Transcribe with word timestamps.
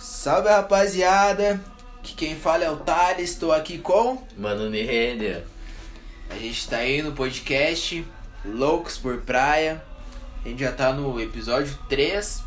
Salve 0.00 0.48
rapaziada, 0.48 1.60
que 2.02 2.14
quem 2.14 2.34
fala 2.34 2.64
é 2.64 2.70
o 2.70 2.78
Thales, 2.78 3.28
estou 3.30 3.52
aqui 3.52 3.76
com. 3.78 4.24
Mano 4.36 4.68
Nirender. 4.70 5.44
A 6.30 6.34
gente 6.36 6.68
tá 6.68 6.78
aí 6.78 7.02
no 7.02 7.12
podcast 7.12 8.04
Loucos 8.44 8.96
por 8.96 9.18
Praia. 9.18 9.84
A 10.42 10.48
gente 10.48 10.60
já 10.60 10.72
tá 10.72 10.90
no 10.92 11.20
episódio 11.20 11.76
3. 11.88 12.42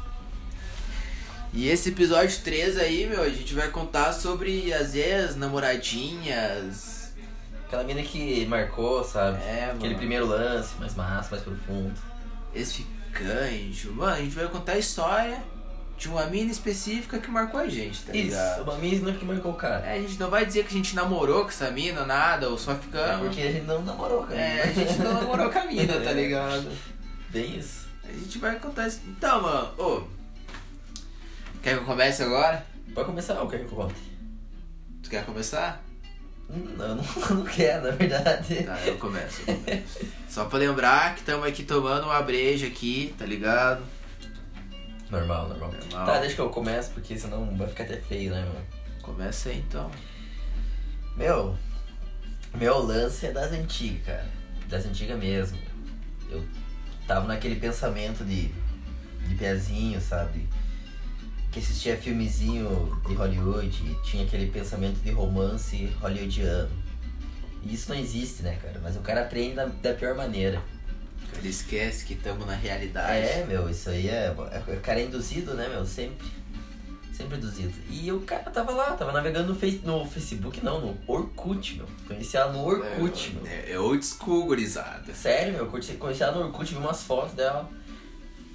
E 1.53 1.69
esse 1.69 1.89
episódio 1.89 2.35
3 2.43 2.79
aí, 2.79 3.05
meu, 3.05 3.21
a 3.21 3.29
gente 3.29 3.53
vai 3.53 3.69
contar 3.69 4.11
sobre 4.13 4.73
as 4.73 4.95
ex-namoradinhas. 4.95 7.13
Aquela 7.67 7.83
mina 7.83 8.01
que 8.01 8.43
marcou, 8.47 9.03
sabe? 9.03 9.37
É, 9.43 9.65
Aquele 9.65 9.89
mano. 9.89 9.97
primeiro 9.97 10.25
lance, 10.25 10.73
mais 10.79 10.95
massa, 10.95 11.29
mais 11.29 11.43
profundo. 11.43 11.93
Ex-ficante. 12.55 13.87
Mano, 13.89 14.13
a 14.13 14.19
gente 14.19 14.33
vai 14.33 14.47
contar 14.47 14.71
a 14.73 14.79
história 14.79 15.43
de 15.97 16.07
uma 16.09 16.25
mina 16.25 16.51
específica 16.51 17.17
que 17.19 17.29
marcou 17.31 17.59
a 17.59 17.67
gente, 17.67 18.01
tá 18.03 18.13
Isso, 18.13 18.25
ligado? 18.27 18.63
uma 18.63 18.75
mina 18.77 19.13
que 19.13 19.23
marcou 19.23 19.51
o 19.51 19.55
cara. 19.55 19.85
É, 19.85 19.93
a 19.97 20.01
gente 20.01 20.19
não 20.19 20.29
vai 20.29 20.45
dizer 20.45 20.63
que 20.65 20.69
a 20.73 20.77
gente 20.77 20.95
namorou 20.95 21.43
com 21.43 21.49
essa 21.49 21.71
mina, 21.71 22.05
nada, 22.05 22.49
ou 22.49 22.57
só 22.57 22.73
É 22.73 22.75
ficamos. 22.75 23.27
porque 23.27 23.41
a 23.41 23.51
gente 23.51 23.65
não 23.65 23.81
namorou, 23.83 24.23
cara. 24.23 24.39
É, 24.39 24.63
a 24.63 24.71
gente 24.73 24.99
não 24.99 25.13
namorou 25.13 25.49
com 25.51 25.59
a 25.59 25.65
mina, 25.65 25.93
tá 26.01 26.09
É. 26.11 26.13
ligado? 26.13 26.71
Bem 27.29 27.57
isso. 27.57 27.87
A 28.07 28.11
gente 28.11 28.37
vai 28.37 28.59
contar 28.59 28.87
isso. 28.87 29.01
Então, 29.07 29.41
mano, 29.41 29.71
ô. 29.77 30.03
Quer 31.61 31.75
que 31.75 31.79
eu 31.81 31.85
comece 31.85 32.21
agora? 32.23 32.65
Pode 32.93 33.07
começar, 33.07 33.41
o 33.41 33.47
que 33.49 33.55
é 33.55 33.59
que 33.59 33.65
eu 33.65 33.69
conte? 33.69 33.95
Tu 35.01 35.09
quer 35.09 35.25
começar? 35.25 35.81
Hum, 36.49 36.75
Não, 36.77 36.95
não, 36.97 37.03
não 37.37 37.43
quero, 37.45 37.83
na 37.85 37.91
verdade. 37.91 38.63
Tá, 38.63 38.77
eu 38.85 38.97
começo. 38.97 39.41
eu 39.47 39.55
começo. 39.55 39.99
Só 40.29 40.45
pra 40.45 40.59
lembrar 40.59 41.13
que 41.13 41.21
estamos 41.21 41.47
aqui 41.47 41.63
tomando 41.63 42.03
uma 42.05 42.21
breja 42.21 42.67
aqui, 42.67 43.15
tá 43.17 43.25
ligado? 43.25 43.81
Normal, 45.13 45.49
normal, 45.49 45.71
Normal. 45.71 46.05
Tá, 46.05 46.19
deixa 46.19 46.35
que 46.35 46.41
eu 46.41 46.49
começo, 46.49 46.91
porque 46.91 47.17
senão 47.17 47.55
vai 47.55 47.67
ficar 47.67 47.83
até 47.83 47.97
feio, 47.97 48.31
né, 48.31 48.41
mano? 48.41 48.65
Começa 49.01 49.49
aí 49.49 49.59
então. 49.59 49.91
Meu, 51.15 51.55
meu 52.55 52.79
lance 52.79 53.27
é 53.27 53.31
das 53.31 53.51
antigas, 53.51 54.03
cara. 54.05 54.25
Das 54.67 54.85
antigas 54.85 55.19
mesmo. 55.19 55.57
Eu 56.29 56.43
tava 57.07 57.27
naquele 57.27 57.55
pensamento 57.57 58.25
de, 58.25 58.51
de 59.27 59.35
pezinho, 59.35 60.01
sabe? 60.01 60.49
Que 61.51 61.59
assistia 61.59 61.95
filmezinho 61.95 62.99
de 63.07 63.13
Hollywood 63.13 63.67
e 63.67 63.95
tinha 64.03 64.25
aquele 64.25 64.47
pensamento 64.47 64.99
de 65.03 65.11
romance 65.11 65.85
hollywoodiano. 66.01 66.71
E 67.61 67.75
isso 67.75 67.89
não 67.89 67.99
existe, 67.99 68.41
né, 68.41 68.57
cara? 68.61 68.79
Mas 68.81 68.95
o 68.95 69.01
cara 69.01 69.21
aprende 69.21 69.55
da, 69.55 69.65
da 69.65 69.93
pior 69.93 70.15
maneira. 70.15 70.59
Ele 71.43 71.49
esquece 71.49 72.05
que 72.05 72.13
estamos 72.13 72.47
na 72.47 72.55
realidade. 72.55 73.17
É, 73.17 73.45
meu, 73.45 73.69
isso 73.69 73.89
aí 73.89 74.07
é. 74.07 74.33
O 74.33 74.79
cara 74.79 75.01
é 75.01 75.03
induzido, 75.03 75.53
né, 75.55 75.67
meu? 75.67 75.85
Sempre. 75.85 76.25
Sempre 77.11 77.35
induzido. 77.35 77.73
E 77.89 78.09
o 78.13 78.21
cara 78.21 78.43
tava 78.43 78.71
lá, 78.71 78.93
tava 78.93 79.11
navegando 79.11 79.51
no, 79.51 79.59
face, 79.59 79.81
no 79.83 80.05
Facebook, 80.05 80.63
não, 80.63 80.79
no 80.79 80.97
Orkut, 81.05 81.75
meu. 81.75 81.85
Conheci 82.07 82.37
ela 82.37 82.53
no 82.53 82.63
Orkut, 82.63 83.33
meu. 83.35 83.45
É, 83.45 83.73
é 83.73 83.77
old 83.77 84.05
school, 84.05 84.45
gurizada. 84.45 85.13
Sério, 85.13 85.51
meu, 85.51 85.67
curti, 85.67 85.95
conheci 85.95 86.23
ela 86.23 86.31
no 86.31 86.45
Orkut, 86.45 86.73
vi 86.73 86.79
umas 86.79 87.03
fotos 87.03 87.33
dela. 87.33 87.69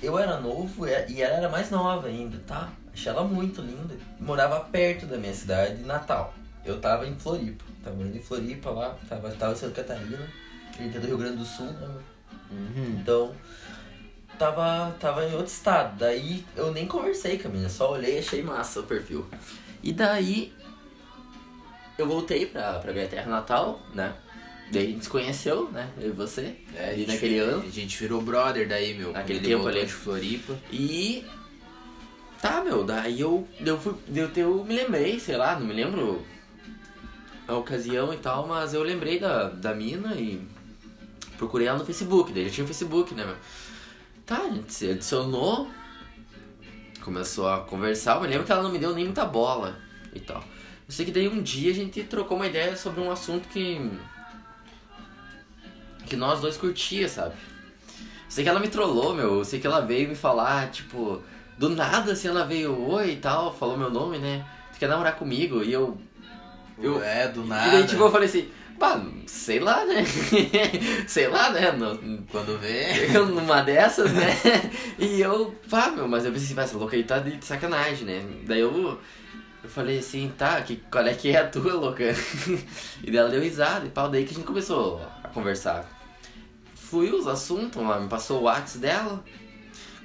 Eu 0.02 0.19
era 0.19 0.41
novo 0.41 0.86
e 0.86 1.12
e 1.12 1.20
ela 1.20 1.36
era 1.36 1.48
mais 1.50 1.70
nova 1.70 2.08
ainda, 2.08 2.39
tá? 2.47 2.73
Achei 2.91 3.12
ela 3.12 3.23
muito 3.23 3.61
linda. 3.61 3.95
Morava 4.19 4.61
perto 4.61 5.05
da 5.05 5.19
minha 5.19 5.34
cidade, 5.34 5.83
Natal. 5.83 6.33
Eu 6.64 6.80
tava 6.80 7.06
em 7.06 7.14
Floripa. 7.14 7.67
Tava 7.84 7.97
morando 7.97 8.17
em 8.17 8.23
Floripa 8.23 8.70
lá, 8.70 8.97
tava, 9.06 9.30
tava 9.33 9.52
em 9.52 9.56
Santa 9.56 9.83
Catarina, 9.83 10.27
ele 10.78 10.97
é 10.97 10.98
do 10.98 11.06
Rio 11.06 11.19
Grande 11.19 11.36
do 11.36 11.45
Sul, 11.45 11.67
né? 11.67 11.86
meu? 11.86 12.17
Uhum. 12.51 12.99
Então, 13.01 13.35
tava, 14.39 14.95
tava 14.99 15.25
em 15.25 15.33
outro 15.33 15.53
estado. 15.53 15.99
Daí 15.99 16.45
eu 16.57 16.73
nem 16.73 16.87
conversei 16.87 17.39
com 17.39 17.49
a 17.49 17.51
menina, 17.51 17.69
só 17.69 17.93
olhei 17.93 18.17
e 18.17 18.19
achei 18.19 18.43
massa 18.43 18.81
o 18.81 18.85
perfil. 18.85 19.27
E 19.83 19.93
daí 19.93 20.53
eu 21.99 22.07
voltei 22.07 22.47
pra, 22.47 22.79
pra 22.79 22.93
minha 22.93 23.09
terra 23.09 23.31
natal, 23.31 23.81
né? 23.95 24.15
Daí 24.71 24.87
a 24.87 24.91
gente 24.91 25.05
se 25.05 25.11
conheceu, 25.11 25.70
né? 25.70 25.91
Eu 25.98 26.11
e 26.11 26.13
você, 26.13 26.55
É, 26.75 26.95
naquele 27.07 27.39
ano. 27.39 27.63
A 27.67 27.70
gente 27.70 27.98
virou 27.98 28.20
brother 28.20 28.69
daí, 28.69 28.95
meu. 28.95 29.13
Naquele 29.13 29.41
tempo 29.41 29.67
ali. 29.67 29.85
de 29.85 29.92
Floripa. 29.92 30.55
E. 30.70 31.25
Tá, 32.41 32.63
meu, 32.63 32.85
daí 32.85 33.20
eu, 33.20 33.48
eu, 33.58 33.79
fui, 33.81 33.95
eu, 34.14 34.31
eu 34.37 34.64
me 34.64 34.77
lembrei, 34.77 35.19
sei 35.19 35.37
lá, 35.37 35.58
não 35.58 35.67
me 35.67 35.73
lembro 35.75 36.25
a 37.48 37.57
ocasião 37.57 38.13
e 38.13 38.17
tal, 38.19 38.47
mas 38.47 38.75
eu 38.75 38.83
lembrei 38.83 39.19
da, 39.19 39.48
da 39.48 39.75
mina 39.75 40.14
e 40.14 40.47
procurei 41.39 41.67
ela 41.67 41.79
no 41.79 41.87
Facebook, 41.87 42.33
daí 42.33 42.45
já 42.49 42.51
tinha 42.51 42.65
o 42.65 42.67
Facebook, 42.67 43.15
né, 43.15 43.25
meu? 43.25 43.37
Tá, 44.27 44.43
a 44.43 44.51
gente 44.51 44.71
se 44.75 44.91
adicionou, 44.91 45.71
começou 47.03 47.49
a 47.49 47.61
conversar, 47.61 48.17
eu 48.17 48.21
me 48.21 48.27
lembro 48.27 48.45
que 48.45 48.53
ela 48.53 48.63
não 48.63 48.71
me 48.71 48.79
deu 48.79 48.95
nem 48.95 49.07
muita 49.07 49.25
bola 49.25 49.79
e 50.15 50.21
tal. 50.21 50.45
Eu 50.89 50.93
sei 50.93 51.07
que 51.07 51.13
daí 51.13 51.29
um 51.29 51.41
dia 51.43 51.71
a 51.71 51.75
gente 51.75 52.03
trocou 52.05 52.37
uma 52.37 52.47
ideia 52.47 52.77
sobre 52.77 53.01
um 53.01 53.11
assunto 53.11 53.47
que. 53.49 53.91
que 56.07 56.17
nós 56.17 56.41
dois 56.41 56.57
curtia, 56.57 57.09
sabe? 57.09 57.35
Eu 57.99 58.31
sei 58.31 58.43
que 58.43 58.51
ela 58.51 58.61
me 58.61 58.69
trollou, 58.69 59.15
meu. 59.15 59.39
Eu 59.39 59.45
sei 59.45 59.61
que 59.61 59.67
ela 59.67 59.81
veio 59.81 60.09
me 60.09 60.15
falar, 60.15 60.70
tipo, 60.70 61.23
do 61.59 61.69
nada 61.69 62.13
assim 62.13 62.29
ela 62.29 62.45
veio, 62.45 62.79
oi 62.89 63.13
e 63.13 63.17
tal, 63.17 63.55
falou 63.55 63.77
meu 63.77 63.91
nome, 63.91 64.19
né? 64.19 64.47
Tu 64.73 64.79
quer 64.79 64.89
namorar 64.89 65.17
comigo? 65.17 65.63
E 65.63 65.73
eu. 65.73 65.99
eu 66.81 67.03
é, 67.03 67.29
do 67.29 67.45
e 67.45 67.49
nada. 67.49 67.70
daí, 67.70 67.87
tipo, 67.87 68.03
eu 68.03 68.11
falei 68.11 68.29
assim, 68.29 68.49
bah, 68.78 69.02
sei 69.27 69.58
lá, 69.61 69.84
né? 69.84 70.05
sei 71.06 71.28
lá, 71.28 71.50
né? 71.50 71.72
No- 71.72 72.22
Quando 72.30 72.58
vê. 72.58 73.14
eu 73.14 73.27
numa 73.27 73.62
dessas, 73.62 74.12
né? 74.12 74.27
E 74.98 75.20
eu, 75.20 75.55
pá, 75.70 75.90
meu, 75.90 76.08
mas 76.08 76.24
eu 76.24 76.33
pensei, 76.33 76.56
essa 76.58 76.77
louca 76.77 76.96
aí 76.96 77.05
tá 77.05 77.18
de 77.18 77.44
sacanagem, 77.44 78.05
né? 78.05 78.24
Daí 78.46 78.61
eu, 78.61 78.98
eu 79.62 79.68
falei 79.70 79.98
assim, 79.98 80.33
tá, 80.36 80.61
que, 80.62 80.77
qual 80.90 81.06
é 81.06 81.14
que 81.14 81.30
é 81.30 81.39
a 81.39 81.48
tua, 81.48 81.74
louca? 81.74 82.05
E 83.02 83.11
daí 83.11 83.16
ela 83.16 83.28
deu 83.30 83.40
risada 83.40 83.86
e 83.86 83.90
pau, 83.90 84.08
daí 84.08 84.24
que 84.24 84.33
a 84.33 84.36
gente 84.36 84.46
começou 84.46 85.00
a 85.22 85.28
conversar. 85.28 85.84
Fluiu 86.74 87.16
os 87.18 87.27
assuntos, 87.27 87.80
ela 87.83 88.00
me 88.00 88.08
passou 88.08 88.40
o 88.40 88.45
WhatsApp 88.45 88.78
dela, 88.78 89.24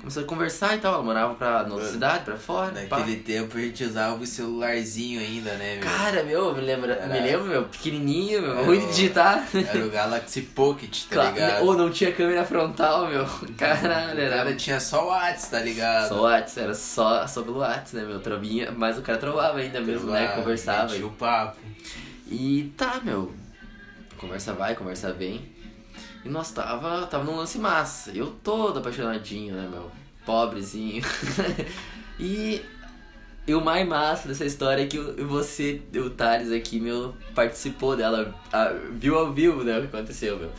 começou 0.04 0.24
a 0.24 0.26
conversar 0.26 0.76
e 0.76 0.80
tal, 0.80 0.96
ela 0.96 1.04
morava 1.04 1.34
pra, 1.36 1.64
outra 1.64 1.88
cidade, 1.88 2.26
pra 2.26 2.36
fora, 2.36 2.72
pá. 2.90 3.00
Naquele 3.00 3.16
tempo 3.22 3.58
a 3.58 3.62
gente 3.62 3.86
usava 3.86 4.22
o 4.22 4.28
celularzinho 4.28 5.22
ainda, 5.22 5.54
né, 5.54 5.76
meu? 5.76 5.84
Cara, 5.84 6.24
meu, 6.24 6.54
me, 6.54 6.60
lembra, 6.60 6.94
Era- 6.94 7.08
me 7.14 7.20
lembro, 7.22 7.46
meu, 7.48 7.64
pequenininho, 7.64 8.42
meu, 8.42 8.52
Era 8.52 8.64
ruim 8.66 8.80
de 8.80 8.86
o- 8.86 8.88
digitar. 8.90 9.48
Era 9.56 9.86
o 9.86 9.90
Galaxy 9.90 10.42
Pocket, 10.42 11.04
tá 11.06 11.16
Claro, 11.16 11.34
ligado? 11.36 11.66
ou 11.66 11.78
não 11.78 11.90
tinha 11.90 12.12
câmera 12.12 12.44
frontal, 12.46 13.08
meu. 13.08 13.26
Caralho, 13.58 14.18
O 14.20 14.22
era 14.22 14.36
cara 14.38 14.56
tinha 14.56 14.80
só 14.82 15.06
o 15.06 15.08
WhatsApp, 15.08 15.52
tá 15.52 15.60
ligado? 15.62 16.10
Só 16.10 16.16
o 16.20 16.22
WhatsApp, 16.24 16.60
era 16.60 16.74
só, 16.76 17.26
só 17.26 17.42
pelo 17.42 17.60
WhatsApp, 17.60 17.96
né, 17.96 18.04
meu? 18.04 18.20
Trovinha, 18.20 18.72
mas 18.76 18.98
o 18.98 19.02
cara 19.02 19.18
trovava 19.18 19.60
ainda 19.60 19.80
mesmo, 19.80 20.12
né? 20.12 20.28
Conversava. 20.36 20.92
metia 20.92 21.08
o 21.08 21.12
papo. 21.12 21.58
E 22.30 22.74
tá, 22.76 23.00
meu. 23.02 23.32
Conversa 24.18 24.54
vai, 24.54 24.76
conversa 24.76 25.14
vem. 25.14 25.53
E 26.24 26.30
nós 26.30 26.52
tava, 26.52 27.06
tava 27.08 27.24
num 27.24 27.36
lance 27.36 27.58
massa. 27.58 28.12
Eu 28.12 28.28
todo 28.44 28.80
apaixonadinho, 28.80 29.56
né, 29.56 29.68
meu? 29.70 29.92
Pobrezinho. 30.26 31.04
e. 32.20 32.62
E 33.46 33.54
o 33.54 33.60
mais 33.60 33.86
massa 33.86 34.30
dessa 34.30 34.46
história 34.46 34.84
é 34.84 34.88
que 34.88 34.98
você, 34.98 35.82
o 35.96 36.10
Thales 36.10 36.50
aqui, 36.50 36.80
meu, 36.80 37.14
participou 37.36 37.96
dela, 37.96 38.34
viu 38.94 39.18
ao 39.18 39.34
vivo, 39.34 39.66
né, 39.66 39.78
o 39.78 39.82
que 39.82 39.88
aconteceu, 39.88 40.38
meu. 40.40 40.50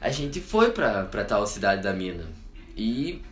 A 0.00 0.10
gente 0.10 0.40
foi 0.40 0.72
pra, 0.72 1.04
pra 1.04 1.24
tal 1.24 1.46
cidade 1.46 1.82
da 1.82 1.92
mina. 1.92 2.24
E 2.76 3.22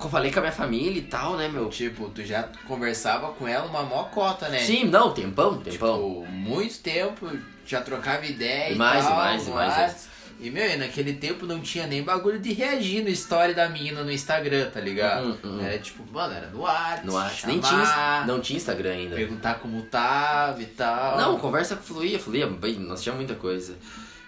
eu 0.00 0.08
falei 0.08 0.30
com 0.30 0.38
a 0.38 0.42
minha 0.42 0.52
família 0.52 0.98
e 0.98 1.02
tal, 1.02 1.36
né, 1.36 1.48
meu? 1.48 1.68
Tipo, 1.68 2.08
tu 2.10 2.24
já 2.24 2.44
conversava 2.68 3.32
com 3.32 3.48
ela 3.48 3.66
uma 3.66 3.82
mó 3.82 4.04
cota, 4.04 4.48
né? 4.48 4.60
Sim, 4.60 4.84
não, 4.84 5.12
tempão, 5.12 5.58
tempão. 5.58 5.96
Tipo, 5.96 6.26
muito 6.30 6.78
tempo, 6.80 7.28
já 7.66 7.80
trocava 7.80 8.24
ideia 8.26 8.70
E 8.70 8.74
e, 8.74 8.76
mais, 8.76 9.04
e 9.04 9.08
tal, 9.08 9.16
mais, 9.16 9.48
e 9.48 9.50
mais, 9.50 9.76
WhatsApp. 9.76 10.13
E, 10.40 10.50
meu, 10.50 10.68
e 10.68 10.76
naquele 10.76 11.14
tempo 11.14 11.46
não 11.46 11.60
tinha 11.60 11.86
nem 11.86 12.02
bagulho 12.02 12.38
de 12.38 12.52
reagir 12.52 13.02
no 13.02 13.08
story 13.10 13.54
da 13.54 13.68
menina 13.68 14.02
no 14.02 14.10
Instagram, 14.10 14.70
tá 14.70 14.80
ligado? 14.80 15.38
Uhum, 15.42 15.50
uhum. 15.50 15.60
Era 15.64 15.78
tipo, 15.78 16.04
mano, 16.12 16.34
era 16.34 16.48
no 16.48 16.60
WhatsApp, 16.60 17.06
No. 17.06 17.52
Nem 17.52 17.62
chamar, 17.62 18.22
tinha, 18.22 18.26
não 18.26 18.40
tinha 18.40 18.56
Instagram 18.56 18.90
ainda. 18.90 19.16
perguntar 19.16 19.54
como 19.54 19.82
tava 19.82 20.60
e 20.62 20.66
tal. 20.66 21.16
Não, 21.16 21.38
conversa 21.38 21.76
fluía, 21.76 22.18
fluía, 22.18 22.46
bem, 22.46 22.78
nós 22.78 23.02
tinha 23.02 23.14
muita 23.14 23.34
coisa. 23.34 23.74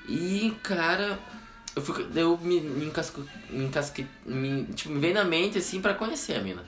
E, 0.08 0.54
cara, 0.62 1.18
eu, 1.74 1.82
fui, 1.82 2.06
eu 2.14 2.38
me, 2.38 2.60
me 2.60 2.86
encasco, 2.86 3.22
me 3.50 3.64
encasquei, 3.64 4.06
me, 4.24 4.64
tipo, 4.74 4.94
me 4.94 5.00
veio 5.00 5.14
na 5.14 5.24
mente, 5.24 5.58
assim, 5.58 5.80
pra 5.80 5.94
conhecer 5.94 6.36
a 6.36 6.40
mina. 6.40 6.64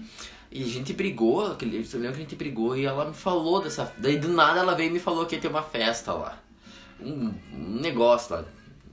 E 0.51 0.63
a 0.63 0.67
gente 0.67 0.93
brigou, 0.93 1.53
aquele, 1.53 1.77
eu 1.77 2.01
lembro 2.01 2.17
que 2.17 2.19
a 2.19 2.23
gente 2.23 2.37
brigou 2.37 2.77
e 2.77 2.87
ela 2.87 3.05
me 3.05 3.15
falou 3.15 3.63
dessa... 3.63 3.93
Daí, 3.99 4.19
do 4.19 4.29
nada, 4.29 4.61
ela 4.61 4.75
veio 4.75 4.89
e 4.91 4.93
me 4.93 4.99
falou 4.99 5.27
que 5.27 5.35
ia 5.37 5.41
ter 5.41 5.49
uma 5.49 5.63
festa 5.63 6.13
lá. 6.13 6.39
Um, 7.01 7.33
um 7.53 7.81
negócio 7.81 8.35
lá. 8.35 8.45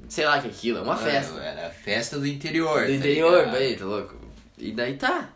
Sei 0.08 0.26
lá 0.26 0.40
que 0.40 0.48
é 0.48 0.52
aquilo, 0.52 0.80
é 0.80 0.82
uma 0.82 0.96
Mano, 0.96 1.08
festa. 1.08 1.40
Era 1.40 1.68
a 1.68 1.72
festa 1.72 2.20
do 2.20 2.28
interior. 2.28 2.82
Do 2.82 2.88
tá 2.88 2.94
interior, 2.94 3.50
bem, 3.50 3.76
tá 3.76 3.86
louco? 3.86 4.16
E 4.58 4.72
daí 4.72 4.96
tá. 4.96 5.30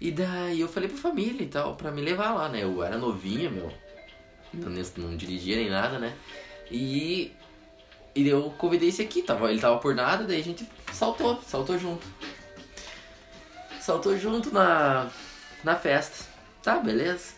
E 0.00 0.10
daí 0.10 0.60
eu 0.60 0.68
falei 0.68 0.88
pra 0.88 0.98
família 0.98 1.42
e 1.42 1.48
tal, 1.48 1.74
pra 1.74 1.90
me 1.90 2.02
levar 2.02 2.34
lá, 2.34 2.48
né? 2.48 2.62
Eu 2.62 2.82
era 2.82 2.98
novinha, 2.98 3.50
meu. 3.50 3.72
Não, 4.52 4.70
não 4.70 5.16
dirigia 5.16 5.56
nem 5.56 5.70
nada, 5.70 5.98
né? 5.98 6.14
E. 6.70 7.32
E 8.14 8.26
eu 8.26 8.54
convidei 8.56 8.88
esse 8.88 9.02
aqui, 9.02 9.20
tava, 9.20 9.50
ele 9.50 9.60
tava 9.60 9.78
por 9.78 9.94
nada, 9.94 10.24
daí 10.24 10.40
a 10.40 10.44
gente 10.44 10.66
saltou, 10.90 11.38
saltou 11.46 11.78
junto. 11.78 12.06
Saltou 13.78 14.16
junto 14.18 14.52
na, 14.52 15.10
na 15.62 15.76
festa. 15.76 16.24
Tá, 16.62 16.78
beleza. 16.78 17.34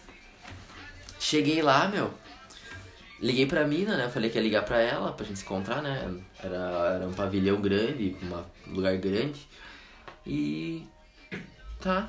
cheguei 1.18 1.60
lá, 1.62 1.88
meu. 1.88 2.14
Liguei 3.20 3.44
pra 3.44 3.66
mina, 3.66 3.96
né? 3.96 4.04
Eu 4.04 4.10
falei 4.10 4.30
que 4.30 4.38
ia 4.38 4.42
ligar 4.42 4.64
pra 4.64 4.80
ela, 4.80 5.12
pra 5.12 5.26
gente 5.26 5.40
se 5.40 5.44
encontrar, 5.44 5.82
né? 5.82 6.08
Era, 6.42 6.94
era 6.96 7.06
um 7.06 7.12
pavilhão 7.12 7.60
grande, 7.60 8.16
uma- 8.22 8.46
um 8.66 8.74
lugar 8.74 8.96
grande. 8.96 9.46
E. 10.26 10.86
Tá. 11.80 12.08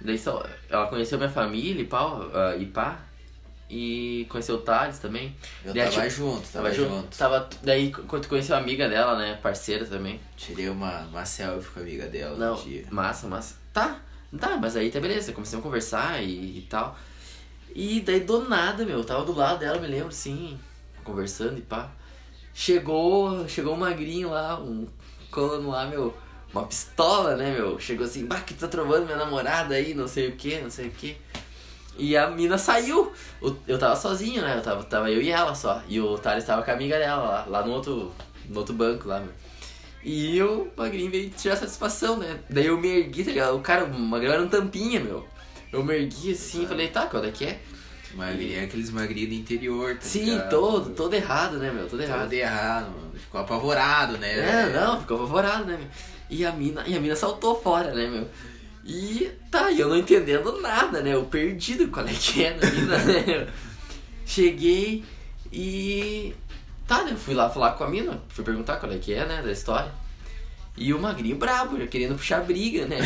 Daí 0.00 0.18
só. 0.18 0.44
Ela 0.68 0.86
conheceu 0.88 1.16
minha 1.18 1.30
família 1.30 1.80
e 1.82 1.86
pau, 1.86 2.30
ah, 2.34 2.56
e 2.56 2.66
pá. 2.66 3.00
E 3.68 4.26
conheceu 4.28 4.56
o 4.56 4.60
Thales 4.60 4.98
também. 5.00 5.34
Eu 5.64 5.74
Daí, 5.74 5.84
tava 5.90 6.02
tipo, 6.08 6.10
junto, 6.10 6.48
tava, 6.52 6.72
junto. 6.72 6.88
junto. 6.90 7.16
Tava. 7.18 7.48
Daí 7.62 7.90
quando 7.90 8.28
conheceu 8.28 8.54
a 8.54 8.58
amiga 8.58 8.88
dela, 8.88 9.16
né? 9.18 9.38
Parceira 9.42 9.84
também. 9.84 10.20
Tirei 10.36 10.68
uma, 10.68 11.00
uma 11.06 11.24
selfie 11.24 11.70
com 11.70 11.80
a 11.80 11.82
amiga 11.82 12.06
dela 12.06 12.36
Não, 12.36 12.56
no 12.56 12.62
dia. 12.62 12.84
massa, 12.90 13.26
massa. 13.26 13.56
Tá, 13.72 14.00
tá, 14.38 14.56
mas 14.56 14.76
aí 14.76 14.90
tá 14.90 15.00
beleza, 15.00 15.32
começamos 15.32 15.64
a 15.64 15.66
conversar 15.68 16.22
e, 16.22 16.58
e 16.58 16.66
tal. 16.70 16.96
E 17.74 18.00
daí 18.02 18.20
do 18.20 18.48
nada, 18.48 18.84
meu, 18.84 18.98
eu 18.98 19.04
tava 19.04 19.24
do 19.24 19.34
lado 19.34 19.58
dela, 19.58 19.78
me 19.80 19.86
lembro, 19.88 20.12
sim, 20.12 20.58
conversando 21.02 21.58
e 21.58 21.62
pá. 21.62 21.90
Chegou, 22.58 23.46
chegou 23.46 23.74
um 23.74 23.76
magrinho 23.76 24.30
lá, 24.30 24.58
um 24.58 24.86
colando 25.30 25.68
lá, 25.68 25.84
meu, 25.84 26.16
uma 26.50 26.64
pistola, 26.64 27.36
né, 27.36 27.52
meu? 27.52 27.78
Chegou 27.78 28.06
assim, 28.06 28.24
bah, 28.24 28.40
que 28.40 28.54
tá 28.54 28.66
trovando 28.66 29.04
minha 29.04 29.18
namorada 29.18 29.74
aí, 29.74 29.92
não 29.92 30.08
sei 30.08 30.28
o 30.28 30.32
que, 30.32 30.58
não 30.58 30.70
sei 30.70 30.88
o 30.88 30.90
que. 30.90 31.18
E 31.98 32.16
a 32.16 32.30
mina 32.30 32.56
saiu. 32.56 33.12
Eu 33.68 33.78
tava 33.78 33.94
sozinho, 33.94 34.40
né? 34.40 34.56
Eu 34.56 34.62
tava, 34.62 34.82
tava 34.84 35.10
eu 35.10 35.20
e 35.20 35.30
ela 35.30 35.54
só. 35.54 35.82
E 35.86 36.00
o 36.00 36.16
Thales 36.16 36.44
tava 36.44 36.62
com 36.62 36.70
a 36.70 36.74
amiga 36.74 36.98
dela 36.98 37.22
lá, 37.22 37.44
lá 37.46 37.66
no 37.66 37.72
outro, 37.72 38.10
no 38.48 38.58
outro 38.58 38.74
banco 38.74 39.06
lá, 39.06 39.20
meu. 39.20 39.32
E 40.02 40.42
o 40.42 40.70
Magrinho 40.74 41.10
veio 41.10 41.28
tirar 41.28 41.56
satisfação, 41.56 42.16
né? 42.16 42.40
Daí 42.48 42.68
eu 42.68 42.80
me 42.80 42.88
ergui, 42.88 43.22
tá 43.22 43.32
ligado? 43.32 43.54
O 43.54 43.60
cara, 43.60 43.84
o 43.84 43.98
Magrinho 43.98 44.32
era 44.32 44.42
um 44.42 44.48
tampinha, 44.48 44.98
meu. 44.98 45.28
Eu 45.70 45.84
me 45.84 45.94
ergui 45.94 46.32
assim 46.32 46.62
e 46.62 46.66
falei, 46.66 46.88
tá, 46.88 47.04
qual 47.04 47.22
é 47.22 47.30
que 47.30 47.44
é? 47.44 47.60
Magrinho, 48.16 48.64
aqueles 48.64 48.90
magrinhos 48.90 49.28
do 49.28 49.34
interior, 49.34 49.94
tá 49.94 50.00
Sim, 50.02 50.24
ligado? 50.24 50.50
todo, 50.50 50.90
todo 50.90 51.14
errado, 51.14 51.58
né, 51.58 51.70
meu? 51.70 51.86
Todo 51.86 52.02
errado. 52.02 52.22
Todo 52.22 52.32
errado, 52.32 52.90
mano. 52.90 53.12
Ficou 53.14 53.40
apavorado, 53.40 54.16
né? 54.18 54.38
É, 54.38 54.72
não, 54.72 55.00
ficou 55.00 55.18
apavorado, 55.18 55.66
né, 55.66 55.76
meu? 55.76 55.88
E 56.28 56.44
a 56.44 56.52
mina, 56.52 56.82
e 56.86 56.96
a 56.96 57.00
mina 57.00 57.14
saltou 57.14 57.60
fora, 57.60 57.94
né, 57.94 58.08
meu? 58.08 58.28
E 58.84 59.30
tá, 59.50 59.70
e 59.70 59.80
eu 59.80 59.88
não 59.88 59.96
entendendo 59.96 60.60
nada, 60.60 61.02
né? 61.02 61.12
Eu 61.14 61.24
perdido 61.24 61.88
qual 61.88 62.06
é 62.06 62.12
que 62.12 62.44
é 62.44 62.56
na 62.56 62.70
mina, 62.70 62.98
né? 63.04 63.24
meu? 63.26 63.46
Cheguei 64.24 65.04
e. 65.52 66.34
Tá, 66.86 67.02
né? 67.04 67.16
Fui 67.16 67.34
lá 67.34 67.50
falar 67.50 67.72
com 67.72 67.84
a 67.84 67.90
mina, 67.90 68.20
fui 68.28 68.44
perguntar 68.44 68.76
qual 68.76 68.92
é 68.92 68.98
que 68.98 69.12
é, 69.12 69.26
né, 69.26 69.42
da 69.42 69.50
história. 69.50 69.90
E 70.76 70.92
o 70.92 70.98
magrinho 71.00 71.36
brabo, 71.36 71.78
já 71.78 71.86
querendo 71.86 72.16
puxar 72.16 72.42
briga, 72.42 72.84
né? 72.86 72.98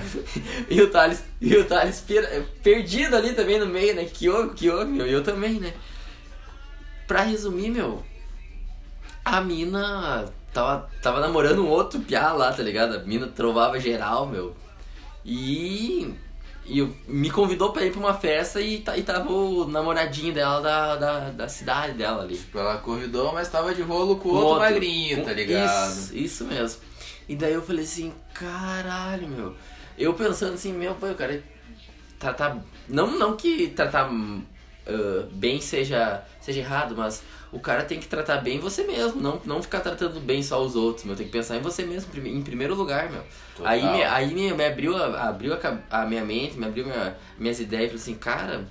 e 0.68 0.80
o 0.82 0.90
Thales, 0.90 1.24
e 1.40 1.56
o 1.56 1.64
Thales 1.64 2.00
per- 2.00 2.44
perdido 2.62 3.16
ali 3.16 3.32
também 3.32 3.58
no 3.58 3.66
meio, 3.66 3.94
né? 3.94 4.04
Que 4.04 4.28
houve, 4.28 4.54
que 4.54 4.68
houve, 4.68 4.90
meu? 4.92 5.06
E 5.06 5.12
eu 5.12 5.22
também, 5.24 5.54
né? 5.58 5.72
Pra 7.08 7.22
resumir, 7.22 7.70
meu, 7.70 8.04
a 9.24 9.40
mina 9.40 10.26
tava, 10.52 10.88
tava 11.02 11.20
namorando 11.20 11.64
um 11.64 11.68
outro 11.68 12.00
piá 12.00 12.32
lá, 12.32 12.52
tá 12.52 12.62
ligado? 12.62 12.96
A 12.96 12.98
mina 12.98 13.26
trovava 13.28 13.80
geral, 13.80 14.26
meu. 14.26 14.54
E, 15.24 16.14
e 16.66 16.82
me 17.08 17.30
convidou 17.30 17.72
pra 17.72 17.84
ir 17.84 17.92
pra 17.92 18.00
uma 18.00 18.14
festa 18.14 18.60
e, 18.60 18.84
e 18.96 19.02
tava 19.02 19.32
o 19.32 19.66
namoradinho 19.66 20.32
dela 20.34 20.60
da, 20.60 20.96
da, 20.96 21.30
da 21.30 21.48
cidade 21.48 21.94
dela 21.94 22.22
ali. 22.24 22.36
Tipo, 22.36 22.58
ela 22.58 22.76
convidou, 22.78 23.32
mas 23.32 23.48
tava 23.48 23.74
de 23.74 23.82
rolo 23.82 24.16
com 24.16 24.28
o 24.28 24.32
outro, 24.32 24.48
outro. 24.48 24.60
magrinho, 24.70 25.24
tá 25.24 25.32
ligado? 25.32 25.90
Isso, 25.92 26.16
isso 26.16 26.44
mesmo. 26.44 26.89
E 27.30 27.36
daí 27.36 27.52
eu 27.52 27.62
falei 27.62 27.84
assim, 27.84 28.12
caralho, 28.34 29.28
meu. 29.28 29.54
Eu 29.96 30.14
pensando 30.14 30.54
assim, 30.54 30.72
meu, 30.72 30.96
pô, 30.96 31.06
eu 31.06 31.14
quero 31.14 31.40
tratar. 32.18 32.58
Não, 32.88 33.16
não 33.16 33.36
que 33.36 33.68
tratar 33.68 34.10
ah, 34.84 35.28
bem 35.30 35.60
seja, 35.60 36.24
seja 36.40 36.58
errado, 36.58 36.96
mas 36.96 37.22
o 37.52 37.60
cara 37.60 37.84
tem 37.84 38.00
que 38.00 38.08
tratar 38.08 38.38
bem 38.38 38.58
você 38.58 38.82
mesmo, 38.82 39.20
não, 39.20 39.40
não 39.44 39.62
ficar 39.62 39.78
tratando 39.78 40.18
bem 40.18 40.42
só 40.42 40.60
os 40.60 40.74
outros, 40.74 41.04
meu. 41.04 41.14
Tem 41.14 41.24
que 41.24 41.30
pensar 41.30 41.56
em 41.56 41.60
você 41.60 41.84
mesmo 41.84 42.10
em 42.26 42.42
primeiro 42.42 42.74
lugar, 42.74 43.08
meu. 43.08 43.22
Total. 43.56 43.70
Aí, 43.70 43.80
me, 43.80 44.02
aí 44.02 44.34
me, 44.34 44.52
me 44.52 44.66
abriu, 44.66 44.96
a, 44.96 45.28
abriu 45.28 45.54
a, 45.54 46.00
a 46.02 46.06
minha 46.06 46.24
mente, 46.24 46.58
me 46.58 46.66
abriu 46.66 46.84
minha, 46.84 47.16
minhas 47.38 47.60
ideias, 47.60 47.92
falei 47.92 48.02
assim, 48.02 48.14
cara, 48.16 48.64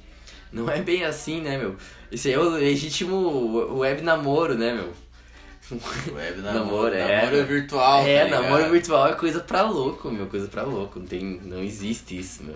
não 0.51 0.69
é 0.69 0.81
bem 0.81 1.05
assim, 1.05 1.39
né, 1.39 1.57
meu? 1.57 1.77
Isso 2.11 2.27
aí 2.27 2.33
é 2.33 2.39
o 2.39 2.49
legítimo 2.49 3.77
web 3.77 4.01
namoro, 4.01 4.55
né, 4.55 4.73
meu? 4.73 4.91
Web 5.71 6.41
Namoro, 6.41 6.65
namoro, 6.65 6.95
é. 6.95 7.25
namoro 7.25 7.45
virtual, 7.45 8.01
É, 8.05 8.25
tá 8.25 8.41
namoro 8.41 8.71
virtual 8.71 9.07
é 9.09 9.13
coisa 9.13 9.39
pra 9.39 9.61
louco, 9.61 10.09
meu, 10.09 10.27
coisa 10.27 10.47
pra 10.47 10.63
louco. 10.63 10.99
Não 10.99 11.05
tem, 11.05 11.39
não 11.43 11.61
existe 11.61 12.17
isso, 12.17 12.43
meu. 12.43 12.55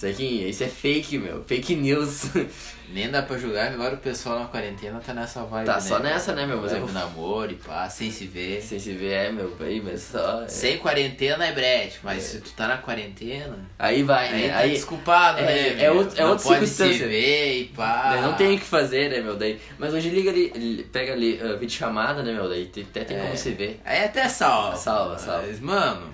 Isso 0.00 0.06
aqui, 0.06 0.48
isso 0.48 0.64
é 0.64 0.68
fake, 0.68 1.18
meu, 1.18 1.44
fake 1.44 1.74
news. 1.76 2.30
Nem 2.92 3.08
dá 3.08 3.22
pra 3.22 3.38
julgar 3.38 3.70
agora 3.72 3.94
o 3.94 3.98
pessoal 3.98 4.40
na 4.40 4.46
quarentena 4.46 4.98
tá 4.98 5.14
nessa 5.14 5.44
vibe, 5.44 5.66
Tá 5.66 5.74
né? 5.74 5.80
só 5.80 5.98
nessa, 6.00 6.34
né, 6.34 6.44
meu? 6.44 6.60
Mas 6.60 6.72
eu- 6.72 6.88
namoro 6.88 7.52
e 7.52 7.54
pá, 7.54 7.88
sem 7.88 8.10
se 8.10 8.26
ver. 8.26 8.60
Sem 8.62 8.80
se 8.80 8.92
ver, 8.94 9.12
é, 9.12 9.30
meu, 9.30 9.54
aí, 9.60 9.80
mas 9.80 10.02
só. 10.02 10.42
é. 10.42 10.48
Sem 10.48 10.78
quarentena 10.78 11.46
é 11.46 11.52
brete, 11.52 12.00
mas 12.02 12.22
se 12.24 12.40
tu 12.40 12.50
tá 12.52 12.66
na 12.66 12.78
quarentena, 12.78 13.58
Aí 13.78 14.02
vai, 14.02 14.26
aí 14.28 14.42
né? 14.42 14.48
tá 14.48 14.58
Aí, 14.58 14.70
desculpado, 14.72 15.38
é- 15.38 15.44
né? 15.44 15.84
é 15.84 15.90
outro- 15.92 16.18
é 16.18 16.22
não 16.22 16.30
outra 16.30 16.44
pode 16.48 16.66
se 16.66 16.74
circunstância. 16.74 17.06
ver 17.08 17.60
e 17.60 17.64
pá. 17.66 18.10
daí 18.14 18.22
não 18.22 18.32
tem 18.32 18.56
o 18.56 18.58
que 18.58 18.64
fazer, 18.64 19.08
né, 19.10 19.20
meu? 19.20 19.36
Daí, 19.36 19.60
mas 19.78 19.94
hoje 19.94 20.08
liga 20.10 20.30
ali, 20.30 20.50
li- 20.56 20.82
pega 20.84 21.12
ali, 21.12 21.34
uh, 21.40 21.58
vídeo 21.58 21.76
chamada, 21.76 22.22
né, 22.24 22.32
meu? 22.32 22.48
Daí 22.48 22.68
até 22.90 23.04
tem 23.04 23.16
É. 23.18 23.20
como 23.20 23.36
se 23.36 23.50
ver. 23.52 23.80
Aí 23.84 24.02
até 24.04 24.28
salva. 24.28 24.76
Salva, 24.76 25.16
salva. 25.18 25.46
Mas, 25.46 25.60
mano, 25.60 26.10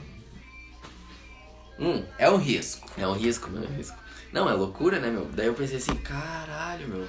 Hum, 1.78 2.02
é 2.18 2.30
um 2.30 2.36
risco. 2.36 2.88
é 2.96 3.06
um 3.06 3.12
risco, 3.12 3.50
meu, 3.50 3.62
é 3.62 3.66
um 3.66 3.76
risco. 3.76 3.96
Não, 4.32 4.48
é 4.48 4.52
loucura, 4.52 4.98
né, 4.98 5.10
meu? 5.10 5.26
Daí 5.26 5.46
eu 5.46 5.54
pensei 5.54 5.76
assim, 5.76 5.94
caralho, 5.96 6.88
meu. 6.88 7.06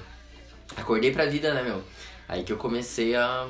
Acordei 0.76 1.12
pra 1.12 1.26
vida, 1.26 1.54
né, 1.54 1.64
meu? 1.64 1.82
Aí 2.28 2.44
que 2.44 2.52
eu 2.52 2.58
comecei 2.58 3.16
a, 3.16 3.48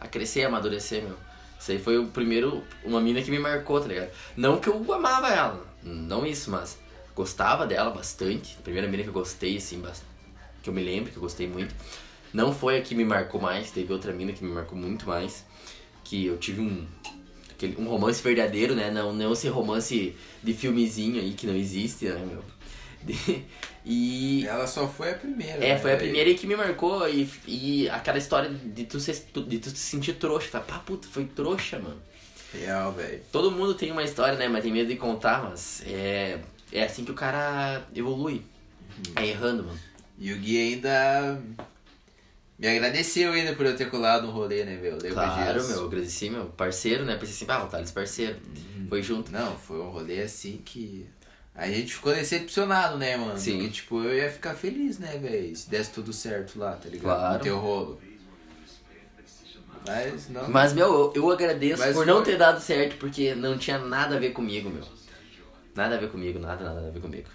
a 0.00 0.06
crescer, 0.06 0.44
a 0.44 0.48
amadurecer, 0.48 1.02
meu. 1.02 1.16
Isso 1.58 1.72
aí 1.72 1.78
foi 1.78 1.98
o 1.98 2.06
primeiro, 2.06 2.62
uma 2.84 3.00
mina 3.00 3.20
que 3.20 3.30
me 3.30 3.38
marcou, 3.38 3.80
tá 3.80 3.88
ligado? 3.88 4.10
Não 4.36 4.60
que 4.60 4.68
eu 4.68 4.92
amava 4.92 5.28
ela, 5.28 5.66
não 5.82 6.24
isso, 6.24 6.50
mas 6.50 6.78
gostava 7.14 7.66
dela 7.66 7.90
bastante. 7.90 8.56
A 8.60 8.62
primeira 8.62 8.86
mina 8.86 9.02
que 9.02 9.08
eu 9.08 9.12
gostei, 9.12 9.56
assim, 9.56 9.82
que 10.62 10.70
eu 10.70 10.74
me 10.74 10.82
lembro, 10.82 11.10
que 11.10 11.16
eu 11.16 11.22
gostei 11.22 11.48
muito. 11.48 11.74
Não 12.32 12.52
foi 12.52 12.78
a 12.78 12.82
que 12.82 12.94
me 12.94 13.04
marcou 13.04 13.40
mais, 13.40 13.70
teve 13.70 13.92
outra 13.92 14.12
mina 14.12 14.32
que 14.32 14.44
me 14.44 14.52
marcou 14.52 14.78
muito 14.78 15.06
mais. 15.06 15.44
Que 16.04 16.26
eu 16.26 16.38
tive 16.38 16.60
um, 16.60 16.86
um 17.78 17.88
romance 17.88 18.22
verdadeiro, 18.22 18.74
né? 18.74 18.90
Não, 18.90 19.12
não 19.12 19.32
esse 19.32 19.48
romance 19.48 20.14
de 20.42 20.52
filmezinho 20.52 21.20
aí 21.20 21.32
que 21.32 21.46
não 21.46 21.54
existe, 21.54 22.06
né, 22.06 22.24
meu? 22.26 22.42
De- 23.02 23.44
e 23.84 24.46
Ela 24.46 24.66
só 24.66 24.86
foi 24.88 25.10
a 25.12 25.14
primeira. 25.14 25.64
é, 25.64 25.74
né, 25.74 25.78
foi 25.78 25.94
a 25.94 25.96
primeira 25.96 26.28
aí 26.28 26.36
que 26.36 26.46
me 26.46 26.56
marcou 26.56 27.08
e, 27.08 27.28
e 27.46 27.88
aquela 27.90 28.18
história 28.18 28.50
de 28.50 28.84
tu, 28.84 28.98
ser, 29.00 29.14
de 29.46 29.58
tu 29.58 29.70
se 29.70 29.76
sentir 29.76 30.14
trouxa, 30.14 30.48
tá? 30.52 30.60
Pá, 30.60 30.78
puta, 30.78 31.08
foi 31.08 31.24
trouxa, 31.24 31.78
mano. 31.78 32.00
Real, 32.52 32.92
velho. 32.92 33.20
Todo 33.30 33.50
mundo 33.50 33.74
tem 33.74 33.90
uma 33.92 34.02
história, 34.02 34.36
né? 34.38 34.48
Mas 34.48 34.62
tem 34.62 34.72
medo 34.72 34.88
de 34.88 34.96
contar, 34.96 35.42
mas 35.50 35.82
é, 35.86 36.38
é 36.72 36.84
assim 36.84 37.04
que 37.04 37.10
o 37.10 37.14
cara 37.14 37.86
evolui. 37.94 38.42
É 39.14 39.26
errando, 39.26 39.64
mano. 39.64 39.78
E 40.18 40.32
o 40.32 40.38
Gui 40.38 40.58
ainda 40.74 41.40
me 42.58 42.66
agradeceu 42.66 43.32
ainda 43.32 43.54
por 43.54 43.64
eu 43.66 43.76
ter 43.76 43.88
colado 43.90 44.26
no 44.26 44.32
rolê, 44.32 44.64
né, 44.64 44.76
meu? 44.76 44.94
Lembra 44.94 45.12
Claro, 45.12 45.60
disso? 45.60 45.70
meu, 45.72 45.84
agradeci, 45.86 46.30
meu 46.30 46.46
parceiro, 46.46 47.04
né? 47.04 47.14
Pensei 47.16 47.34
assim, 47.34 47.46
ah, 47.48 47.64
o 47.64 47.68
Thales 47.68 47.90
parceiro. 47.90 48.36
Foi 48.88 49.02
junto. 49.02 49.30
Não, 49.30 49.56
foi 49.56 49.78
um 49.78 49.90
rolê 49.90 50.22
assim 50.22 50.60
que. 50.64 51.06
A 51.54 51.66
gente 51.68 51.92
ficou 51.94 52.14
decepcionado, 52.14 52.96
né, 52.98 53.16
mano? 53.16 53.36
Sim. 53.38 53.58
Porque, 53.58 53.70
tipo, 53.70 54.02
eu 54.02 54.14
ia 54.16 54.30
ficar 54.30 54.54
feliz, 54.54 54.98
né, 54.98 55.18
velho? 55.18 55.54
Se 55.56 55.68
desse 55.68 55.90
tudo 55.90 56.12
certo 56.12 56.58
lá, 56.58 56.72
tá 56.76 56.88
ligado? 56.88 57.02
Claro. 57.16 57.34
No 57.38 57.40
teu 57.42 57.58
rolo. 57.58 58.00
Mas 59.86 60.28
não. 60.28 60.48
Mas, 60.50 60.72
meu, 60.72 61.12
eu, 61.14 61.30
agradeço 61.30 61.80
Mas 61.82 61.94
por 61.96 62.06
não 62.06 62.16
foi. 62.16 62.24
ter 62.32 62.36
dado 62.38 62.60
certo, 62.60 62.96
porque 62.98 63.34
não 63.34 63.56
tinha 63.58 63.78
nada 63.78 64.16
a 64.16 64.18
ver 64.18 64.30
comigo, 64.32 64.68
meu. 64.68 64.84
Nada 65.74 65.96
a 65.96 65.98
ver 65.98 66.10
comigo, 66.10 66.38
nada, 66.38 66.62
nada 66.64 66.88
a 66.88 66.90
ver 66.90 67.00
comigo. 67.00 67.28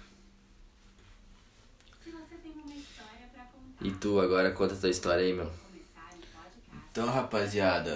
Se 2.02 2.10
você 2.10 2.34
tem 2.42 2.52
uma 2.52 2.74
história 2.76 3.28
pra 3.34 3.44
contar, 3.44 3.73
E 3.84 3.90
tu 3.90 4.18
agora 4.18 4.50
conta 4.50 4.72
a 4.72 4.78
tua 4.78 4.88
história 4.88 5.22
aí, 5.22 5.34
meu. 5.34 5.52
Então, 6.90 7.06
rapaziada. 7.06 7.92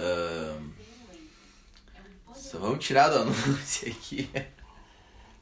Só 2.35 2.59
vamos 2.59 2.85
tirar 2.85 3.09
do 3.09 3.17
anúncio 3.17 3.89
aqui. 3.91 4.29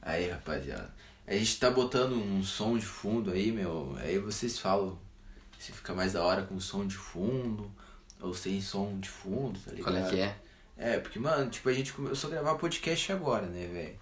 Aí, 0.00 0.30
rapaziada. 0.30 0.90
A 1.26 1.34
gente 1.34 1.60
tá 1.60 1.70
botando 1.70 2.14
um 2.14 2.42
som 2.42 2.78
de 2.78 2.86
fundo 2.86 3.30
aí, 3.30 3.52
meu. 3.52 3.94
Aí 3.98 4.18
vocês 4.18 4.58
falam 4.58 4.98
se 5.58 5.70
fica 5.70 5.92
mais 5.94 6.14
da 6.14 6.22
hora 6.22 6.42
com 6.42 6.58
som 6.58 6.86
de 6.86 6.96
fundo 6.96 7.70
ou 8.18 8.32
sem 8.32 8.58
som 8.62 8.98
de 8.98 9.10
fundo, 9.10 9.60
tá 9.60 9.72
ligado? 9.72 9.92
Qual 9.92 10.06
é 10.06 10.08
que 10.08 10.18
é? 10.18 10.36
É, 10.78 10.98
porque, 10.98 11.18
mano, 11.18 11.50
tipo, 11.50 11.68
a 11.68 11.74
gente 11.74 11.92
começou 11.92 12.28
a 12.30 12.32
gravar 12.32 12.54
podcast 12.54 13.12
agora, 13.12 13.46
né, 13.46 13.66
velho? 13.66 14.00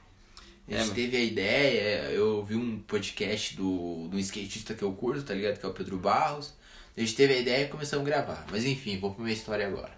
A 0.68 0.72
É, 0.74 0.78
gente 0.78 0.82
mano. 0.88 0.94
teve 0.94 1.16
a 1.16 1.20
ideia, 1.20 2.10
eu 2.10 2.44
vi 2.44 2.56
um 2.56 2.80
podcast 2.80 3.56
do, 3.56 4.08
do 4.08 4.18
skatista 4.18 4.74
que 4.74 4.82
eu 4.82 4.92
curto, 4.92 5.22
tá 5.22 5.32
ligado? 5.34 5.58
Que 5.60 5.66
é 5.66 5.68
o 5.68 5.72
Pedro 5.72 5.96
Barros. 5.98 6.54
A 6.96 7.00
gente 7.00 7.14
teve 7.14 7.34
a 7.34 7.38
ideia 7.38 7.64
e 7.64 7.68
começamos 7.68 8.04
a 8.06 8.10
gravar. 8.10 8.46
Mas 8.50 8.64
enfim, 8.64 8.98
vou 8.98 9.12
pra 9.14 9.22
minha 9.22 9.34
história 9.34 9.66
agora. 9.66 9.92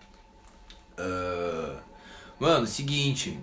Ah, 0.99 1.81
mano, 2.39 2.67
seguinte. 2.67 3.39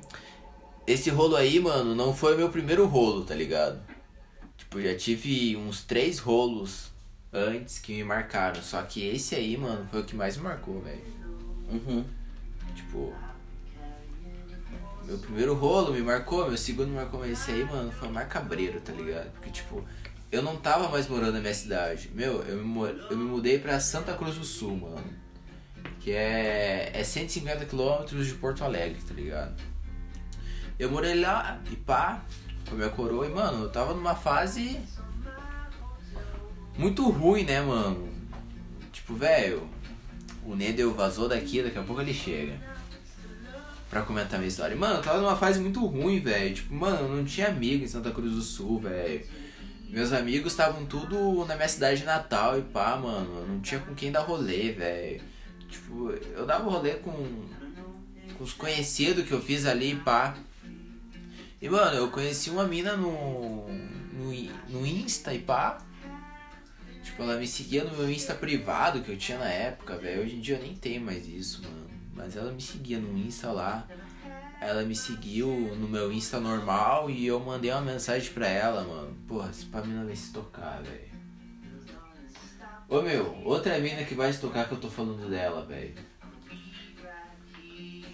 Esse 0.86 1.10
rolo 1.10 1.36
aí, 1.36 1.60
mano, 1.60 1.96
não 1.96 2.14
foi 2.16 2.36
o 2.36 2.38
meu 2.38 2.50
primeiro 2.50 2.86
rolo, 2.86 3.26
tá 3.26 3.34
ligado? 3.34 3.82
Tipo, 4.58 4.80
já 4.82 4.96
tive 4.96 5.56
uns 5.58 5.84
três 5.84 6.20
rolos 6.20 6.92
antes 7.34 7.80
que 7.80 7.94
me 7.94 8.04
marcaram. 8.04 8.62
Só 8.62 8.82
que 8.84 9.04
esse 9.08 9.34
aí, 9.36 9.58
mano, 9.58 9.88
foi 9.90 10.02
o 10.02 10.06
que 10.06 10.16
mais 10.16 10.38
me 10.38 10.44
marcou, 10.44 10.80
velho. 10.82 11.02
Uhum. 11.72 12.06
Tipo. 12.76 13.14
Meu 15.06 15.20
primeiro 15.20 15.54
rolo 15.54 15.94
me 15.94 16.02
marcou, 16.02 16.48
meu 16.48 16.58
segundo 16.58 16.88
me 16.88 16.96
marcou, 16.96 17.20
mas 17.20 17.32
esse 17.32 17.52
aí, 17.52 17.64
mano, 17.64 17.92
foi 17.92 18.10
mais 18.10 18.28
cabreiro, 18.28 18.82
tá 18.82 18.92
ligado? 18.92 19.32
Porque, 19.34 19.52
tipo, 19.52 19.86
eu 20.32 20.42
não 20.42 20.58
tava 20.58 20.90
mais 20.90 21.08
morando 21.08 21.34
na 21.34 21.40
minha 21.40 21.54
cidade. 21.54 22.10
Meu, 22.14 22.42
eu 22.44 22.66
me, 22.66 22.80
eu 23.10 23.16
me 23.16 23.24
mudei 23.24 23.60
pra 23.60 23.80
Santa 23.80 24.14
Cruz 24.14 24.36
do 24.36 24.44
Sul, 24.44 24.76
mano. 24.78 25.14
Que 26.00 26.12
é, 26.12 26.92
é 26.94 27.04
150 27.04 27.66
quilômetros 27.66 28.26
de 28.26 28.34
Porto 28.34 28.64
Alegre, 28.64 29.00
tá 29.08 29.14
ligado? 29.14 29.56
Eu 30.78 30.90
morei 30.90 31.20
lá 31.20 31.62
e 31.72 31.76
pá, 31.76 32.24
com 32.68 32.74
a 32.74 32.78
minha 32.78 32.90
coroa, 32.90 33.28
e, 33.28 33.30
mano, 33.30 33.64
eu 33.64 33.70
tava 33.70 33.94
numa 33.94 34.16
fase 34.16 34.80
muito 36.78 37.08
ruim, 37.10 37.44
né, 37.44 37.62
mano? 37.62 38.10
Tipo, 38.92 39.14
velho, 39.14 39.70
o 40.44 40.56
Nedel 40.56 40.94
vazou 40.94 41.30
daqui, 41.30 41.62
daqui 41.62 41.78
a 41.78 41.84
pouco 41.84 42.02
ele 42.02 42.14
chega. 42.14 42.75
Pra 43.96 44.02
comentar 44.02 44.38
minha 44.38 44.50
história. 44.50 44.76
Mano, 44.76 44.96
eu 44.96 45.02
tava 45.02 45.22
numa 45.22 45.38
fase 45.38 45.58
muito 45.58 45.80
ruim, 45.86 46.20
velho. 46.20 46.54
Tipo, 46.54 46.76
mano, 46.76 47.08
eu 47.08 47.16
não 47.16 47.24
tinha 47.24 47.48
amigo 47.48 47.82
em 47.82 47.88
Santa 47.88 48.12
Cruz 48.12 48.34
do 48.34 48.42
Sul, 48.42 48.78
velho. 48.78 49.26
Meus 49.88 50.12
amigos 50.12 50.52
estavam 50.52 50.86
tudo 50.86 51.46
na 51.46 51.56
minha 51.56 51.70
cidade 51.70 52.04
natal 52.04 52.60
e 52.60 52.62
pá, 52.62 52.98
mano. 52.98 53.34
Eu 53.40 53.48
não 53.48 53.62
tinha 53.62 53.80
com 53.80 53.96
quem 53.96 54.12
dar 54.12 54.20
rolê, 54.20 54.74
velho. 54.74 55.22
Tipo, 55.70 56.12
eu 56.12 56.46
dava 56.46 56.70
rolê 56.70 56.96
com, 56.96 57.14
com 58.38 58.44
os 58.44 58.52
conhecidos 58.52 59.26
que 59.26 59.32
eu 59.32 59.42
fiz 59.42 59.66
ali 59.66 59.94
e 59.94 59.96
pá. 59.96 60.36
E, 61.62 61.70
mano, 61.70 61.96
eu 61.96 62.12
conheci 62.12 62.50
uma 62.50 62.68
mina 62.68 62.98
no, 62.98 63.66
no, 63.70 64.34
no 64.72 64.86
Insta 64.86 65.34
e 65.34 65.40
pá. 65.40 65.78
Tipo, 67.02 67.24
ela 67.24 67.38
me 67.38 67.48
seguia 67.48 67.86
no 67.86 67.96
meu 67.96 68.12
Insta 68.12 68.36
privado 68.36 69.00
que 69.04 69.14
eu 69.14 69.18
tinha 69.18 69.38
na 69.38 69.50
época, 69.50 69.96
velho. 69.96 70.22
Hoje 70.22 70.36
em 70.36 70.42
dia 70.42 70.58
eu 70.58 70.62
nem 70.62 70.76
tenho 70.76 71.02
mais 71.02 71.26
isso, 71.26 71.62
mano. 71.64 71.85
Mas 72.16 72.36
ela 72.36 72.52
me 72.52 72.62
seguia 72.62 72.98
no 72.98 73.18
Insta 73.18 73.52
lá. 73.52 73.86
Ela 74.62 74.84
me 74.84 74.96
seguiu 74.96 75.48
no 75.76 75.88
meu 75.88 76.12
Insta 76.12 76.40
normal 76.40 77.10
e 77.10 77.28
eu 77.28 77.40
mandei 77.40 77.70
uma 77.72 77.82
mensagem 77.82 78.32
pra 78.34 78.48
ela, 78.48 78.84
mano. 78.84 79.16
Porra, 79.28 79.52
se 79.52 79.66
pra 79.66 79.82
mina 79.82 80.06
vai 80.06 80.16
se 80.16 80.32
tocar, 80.32 80.82
velho. 80.82 81.14
Ô 82.88 83.02
meu, 83.02 83.42
outra 83.44 83.78
mina 83.80 84.04
que 84.04 84.16
vai 84.16 84.32
se 84.32 84.40
tocar 84.40 84.68
que 84.68 84.74
eu 84.74 84.80
tô 84.80 84.90
falando 84.90 85.30
dela, 85.30 85.66
velho. 85.66 85.94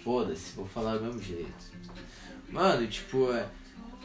Foda-se, 0.02 0.56
vou 0.56 0.66
falar 0.66 0.96
do 0.96 1.04
mesmo 1.04 1.22
jeito. 1.22 1.72
Mano, 2.50 2.86
tipo, 2.86 3.28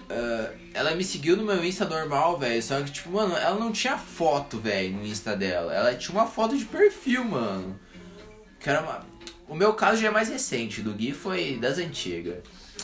ah, 0.10 0.54
ela 0.74 0.96
me 0.96 1.04
seguiu 1.04 1.36
no 1.36 1.44
meu 1.44 1.64
Insta 1.64 1.86
normal, 1.86 2.38
velho. 2.38 2.62
Só 2.62 2.82
que, 2.82 2.92
tipo, 2.92 3.10
mano, 3.12 3.36
ela 3.36 3.60
não 3.60 3.72
tinha 3.72 3.98
foto, 3.98 4.60
velho, 4.60 4.98
no 4.98 5.06
Insta 5.06 5.36
dela. 5.36 5.74
Ela 5.74 5.96
tinha 5.96 6.18
uma 6.18 6.28
foto 6.28 6.58
de 6.58 6.66
perfil, 6.66 7.24
mano. 7.26 7.80
Que 8.60 8.70
era 8.70 8.82
uma. 8.82 9.17
O 9.48 9.56
meu 9.56 9.74
caso 9.74 10.02
já 10.02 10.08
é 10.08 10.12
mais 10.12 10.30
recente, 10.30 10.82
do 10.82 10.94
Gui 10.94 11.14
foi 11.14 11.58
das 11.58 11.78
antigas. 11.78 12.38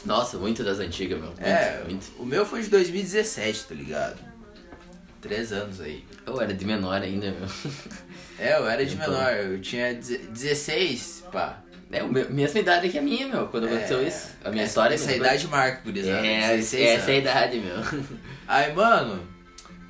Nossa, 0.06 0.38
muito 0.38 0.64
das 0.64 0.80
antigas, 0.80 1.18
meu. 1.20 1.28
Muito, 1.30 1.42
É, 1.44 1.84
muito. 1.88 2.12
o 2.20 2.26
meu 2.26 2.46
foi 2.46 2.62
de 2.62 2.70
2017, 2.70 3.66
tá 3.66 3.76
ligado? 3.76 4.18
Três 5.22 5.52
anos 5.54 5.80
aí. 5.80 6.04
Eu 6.26 6.40
era 6.42 6.54
de 6.54 6.66
menor 6.66 7.02
ainda, 7.02 7.32
meu. 7.32 7.48
É, 8.40 8.58
eu 8.58 8.68
era 8.68 8.86
de 8.86 8.96
Então. 8.96 9.10
menor, 9.12 9.32
eu 9.34 9.62
tinha 9.62 9.94
deze- 9.94 10.18
16, 10.18 11.24
pá. 11.32 11.60
É 11.92 12.00
a 12.00 12.08
mesma 12.08 12.60
idade 12.60 12.90
que 12.90 12.98
a 12.98 13.02
minha, 13.02 13.28
meu, 13.28 13.48
quando 13.48 13.68
aconteceu 13.68 14.00
É, 14.00 14.08
isso. 14.08 14.30
A 14.44 14.50
minha 14.50 14.64
essa, 14.64 14.70
história... 14.72 14.96
Essa 14.96 15.12
idade 15.16 15.48
marca, 15.48 15.82
gurizada. 15.84 16.26
É, 16.26 16.58
16 16.58 16.84
essa 16.90 17.12
é 17.12 17.14
a 17.14 17.18
anos. 17.18 17.30
idade, 17.30 17.60
meu. 17.60 18.08
Aí, 18.48 18.74
mano, 18.74 19.28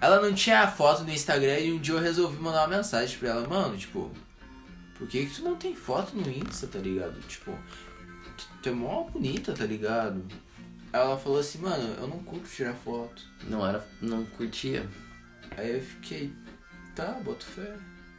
ela 0.01 0.20
não 0.22 0.34
tinha 0.34 0.68
foto 0.68 1.03
no 1.03 1.12
Instagram 1.12 1.58
e 1.60 1.72
um 1.72 1.80
dia 1.80 1.94
eu 1.96 2.00
resolvi 2.01 2.38
mandar 2.42 2.68
uma 2.68 2.75
mensagem 2.77 3.18
pra 3.18 3.30
ela, 3.30 3.48
mano, 3.48 3.77
tipo, 3.77 4.12
por 4.97 5.07
que, 5.07 5.25
que 5.25 5.35
tu 5.35 5.43
não 5.43 5.55
tem 5.55 5.75
foto 5.75 6.15
no 6.15 6.29
Insta, 6.29 6.67
tá 6.67 6.79
ligado? 6.79 7.19
Tipo, 7.27 7.51
tu, 8.38 8.47
tu 8.62 8.69
é 8.69 8.71
mó 8.71 9.03
bonita, 9.03 9.53
tá 9.53 9.65
ligado? 9.65 10.23
Ela 10.91 11.17
falou 11.17 11.39
assim, 11.39 11.57
mano, 11.59 11.95
eu 12.00 12.07
não 12.07 12.19
curto 12.19 12.47
tirar 12.47 12.73
foto. 12.73 13.23
Não 13.47 13.67
era... 13.67 13.85
Não 14.01 14.25
curtia. 14.25 14.88
Aí 15.57 15.75
eu 15.75 15.81
fiquei, 15.81 16.31
tá, 16.95 17.19
boto 17.23 17.45
fé. 17.45 17.75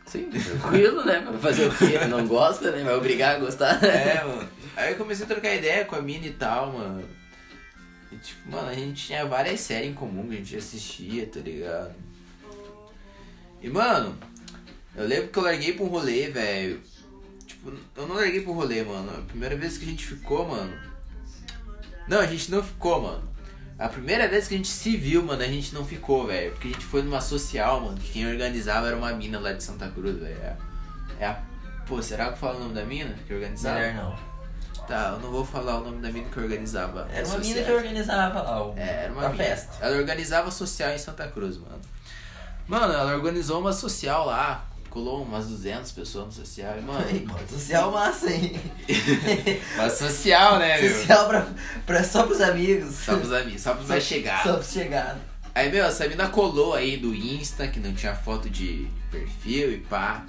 Sim, 0.06 0.28
tranquilo, 0.28 1.04
né? 1.04 1.20
Vai 1.20 1.38
fazer 1.38 1.68
o 1.68 1.76
quê? 1.76 1.98
Não 2.08 2.26
gosta, 2.26 2.70
né? 2.70 2.84
Vai 2.84 2.94
obrigar 2.94 3.36
a 3.36 3.38
gostar. 3.38 3.82
É, 3.82 4.22
mano. 4.24 4.48
Aí 4.76 4.92
eu 4.92 4.98
comecei 4.98 5.24
a 5.24 5.28
trocar 5.28 5.54
ideia 5.54 5.84
com 5.84 5.96
a 5.96 6.02
mina 6.02 6.26
e 6.26 6.32
tal, 6.32 6.72
mano. 6.72 7.08
E, 8.12 8.16
tipo, 8.16 8.50
mano, 8.50 8.68
a 8.68 8.74
gente 8.74 9.06
tinha 9.06 9.24
várias 9.24 9.60
séries 9.60 9.90
em 9.90 9.94
comum 9.94 10.28
que 10.28 10.34
a 10.34 10.38
gente 10.38 10.56
assistia, 10.56 11.26
tá 11.26 11.40
ligado? 11.40 11.94
E, 13.62 13.68
mano, 13.68 14.18
eu 14.96 15.06
lembro 15.06 15.28
que 15.28 15.38
eu 15.38 15.42
larguei 15.42 15.72
pra 15.72 15.84
um 15.84 15.88
rolê, 15.88 16.28
velho. 16.30 16.80
Tipo, 17.46 17.72
eu 17.96 18.06
não 18.06 18.14
larguei 18.16 18.40
pro 18.42 18.52
rolê, 18.52 18.82
mano. 18.82 19.10
A 19.10 19.22
primeira 19.22 19.56
vez 19.56 19.76
que 19.78 19.84
a 19.84 19.88
gente 19.88 20.04
ficou, 20.06 20.46
mano. 20.48 20.72
Não, 22.08 22.20
a 22.20 22.26
gente 22.26 22.50
não 22.50 22.62
ficou, 22.62 23.00
mano. 23.02 23.22
A 23.78 23.88
primeira 23.88 24.28
vez 24.28 24.46
que 24.46 24.54
a 24.54 24.56
gente 24.56 24.68
se 24.68 24.96
viu, 24.96 25.22
mano, 25.22 25.42
a 25.42 25.46
gente 25.46 25.74
não 25.74 25.84
ficou, 25.84 26.26
velho. 26.26 26.52
Porque 26.52 26.68
a 26.68 26.70
gente 26.70 26.84
foi 26.84 27.02
numa 27.02 27.20
social, 27.20 27.80
mano, 27.80 27.98
que 27.98 28.12
quem 28.12 28.26
organizava 28.26 28.86
era 28.86 28.96
uma 28.96 29.12
mina 29.12 29.38
lá 29.40 29.52
de 29.52 29.64
Santa 29.64 29.88
Cruz, 29.88 30.16
velho. 30.18 30.36
É, 30.40 30.56
é 31.18 31.26
a. 31.26 31.42
Pô, 31.86 32.00
será 32.00 32.26
que 32.26 32.32
eu 32.32 32.36
falo 32.36 32.56
o 32.58 32.60
nome 32.60 32.74
da 32.74 32.84
mina 32.84 33.14
que 33.26 33.34
organizava? 33.34 33.78
Melhor 33.78 33.94
não. 33.94 34.34
Tá, 34.86 35.12
eu 35.14 35.20
não 35.20 35.30
vou 35.30 35.44
falar 35.44 35.80
o 35.80 35.84
nome 35.84 36.00
da 36.00 36.10
mina 36.10 36.28
que 36.28 36.38
organizava. 36.38 37.08
Era 37.10 37.26
uma 37.26 37.38
mina 37.38 37.62
que 37.62 37.72
organizava 37.72 38.42
lá 38.42 38.66
o, 38.66 38.74
É, 38.76 39.04
era 39.04 39.12
uma 39.12 39.26
a 39.26 39.28
mina. 39.30 39.44
festa. 39.44 39.84
Ela 39.84 39.96
organizava 39.96 40.50
social 40.50 40.90
em 40.92 40.98
Santa 40.98 41.26
Cruz, 41.28 41.56
mano. 41.56 41.80
Mano, 42.68 42.92
ela 42.92 43.14
organizou 43.14 43.60
uma 43.60 43.72
social 43.72 44.26
lá. 44.26 44.64
Colou 44.94 45.24
umas 45.24 45.48
200 45.48 45.90
pessoas 45.90 46.26
no 46.26 46.32
social. 46.32 46.78
E, 46.78 46.80
mano, 46.80 47.04
Ei, 47.10 47.26
mano, 47.26 47.48
social 47.48 47.90
massa, 47.90 48.30
hein? 48.32 48.52
uma 49.74 49.90
social, 49.90 50.60
né, 50.60 50.80
meu? 50.80 50.98
social 51.00 51.26
pra, 51.26 51.48
pra, 51.84 52.04
só 52.04 52.22
pros 52.22 52.40
amigos. 52.40 52.94
Só 52.94 53.16
pros 53.16 53.32
amigos, 53.32 53.60
só 53.60 53.74
pros 53.74 53.88
mais 53.88 54.04
chegados. 54.04 54.44
Só 54.44 54.54
pros 54.54 54.72
chegados. 54.72 55.20
Aí, 55.52 55.68
meu, 55.68 55.84
essa 55.84 56.06
mina 56.06 56.28
colou 56.28 56.74
aí 56.74 56.96
do 56.96 57.12
Insta, 57.12 57.66
que 57.66 57.80
não 57.80 57.92
tinha 57.92 58.14
foto 58.14 58.48
de 58.48 58.88
perfil 59.10 59.72
e 59.72 59.78
pá. 59.78 60.24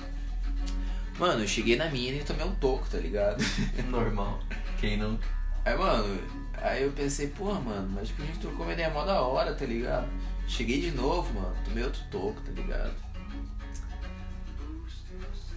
Mano, 1.20 1.44
eu 1.44 1.48
cheguei 1.48 1.76
na 1.76 1.86
mina 1.86 2.18
e 2.18 2.24
tomei 2.24 2.44
um 2.44 2.56
toco, 2.56 2.90
tá 2.90 2.98
ligado? 2.98 3.44
Normal. 3.88 4.40
Quem 4.82 4.98
não. 4.98 5.20
Aí, 5.64 5.78
mano, 5.78 6.20
aí 6.60 6.82
eu 6.82 6.92
pensei, 6.92 7.28
porra, 7.28 7.60
mano, 7.60 7.88
mas 7.94 8.08
tipo, 8.08 8.24
a 8.24 8.26
gente 8.26 8.40
trocou 8.40 8.66
uma 8.66 8.74
ideia 8.74 8.90
mó 8.90 9.06
da 9.06 9.22
hora, 9.22 9.54
tá 9.54 9.66
ligado? 9.66 10.08
Cheguei 10.48 10.82
de 10.82 10.90
novo, 10.90 11.32
mano, 11.40 11.56
tomei 11.64 11.84
outro 11.84 12.02
toco, 12.10 12.42
tá 12.42 12.52
ligado? 12.52 13.05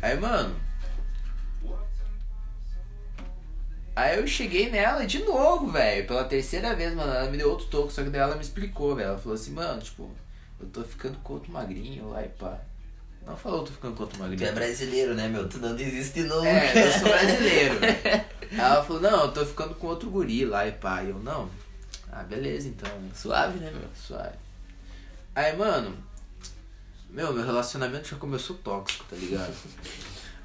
Aí, 0.00 0.18
mano. 0.18 0.54
Aí 3.96 4.16
eu 4.16 4.26
cheguei 4.28 4.70
nela 4.70 5.04
de 5.04 5.24
novo, 5.24 5.72
velho, 5.72 6.06
pela 6.06 6.24
terceira 6.24 6.74
vez, 6.74 6.94
mano. 6.94 7.12
Ela 7.12 7.28
me 7.30 7.36
deu 7.36 7.50
outro 7.50 7.66
toco, 7.66 7.90
só 7.90 8.02
que 8.04 8.10
daí 8.10 8.20
ela 8.20 8.36
me 8.36 8.42
explicou, 8.42 8.94
velho. 8.94 9.08
Ela 9.08 9.18
falou 9.18 9.34
assim, 9.34 9.50
mano, 9.50 9.82
tipo, 9.82 10.08
eu 10.60 10.66
tô 10.68 10.84
ficando 10.84 11.18
com 11.18 11.32
outro 11.34 11.50
magrinho 11.52 12.08
lá 12.10 12.24
e 12.24 12.28
pá. 12.28 12.58
Não 13.26 13.36
falou, 13.36 13.58
eu 13.60 13.64
tô 13.64 13.72
ficando 13.72 13.96
com 13.96 14.02
outro 14.04 14.16
Tu 14.18 14.22
magrinho. 14.22 14.48
é 14.48 14.52
brasileiro, 14.52 15.14
né, 15.14 15.26
meu? 15.28 15.48
Tu 15.48 15.58
não 15.58 15.74
desiste 15.74 16.20
nunca. 16.22 16.48
É, 16.48 16.86
eu 16.86 16.92
sou 16.92 17.08
brasileiro. 17.10 17.74
Ela 18.52 18.84
falou, 18.84 19.02
não, 19.02 19.22
eu 19.24 19.32
tô 19.32 19.44
ficando 19.44 19.74
com 19.74 19.88
outro 19.88 20.08
guri 20.10 20.44
lá 20.44 20.66
e 20.66 20.72
pá. 20.72 21.02
E 21.02 21.08
eu, 21.10 21.18
não. 21.18 21.50
Ah, 22.12 22.22
beleza 22.22 22.68
então. 22.68 22.88
Suave, 23.14 23.58
né, 23.58 23.70
meu? 23.72 23.88
Suave. 23.94 24.36
Aí, 25.34 25.56
mano, 25.56 25.94
meu, 27.08 27.32
meu 27.32 27.44
relacionamento 27.44 28.08
já 28.08 28.16
começou 28.16 28.56
tóxico, 28.56 29.04
tá 29.08 29.16
ligado? 29.16 29.54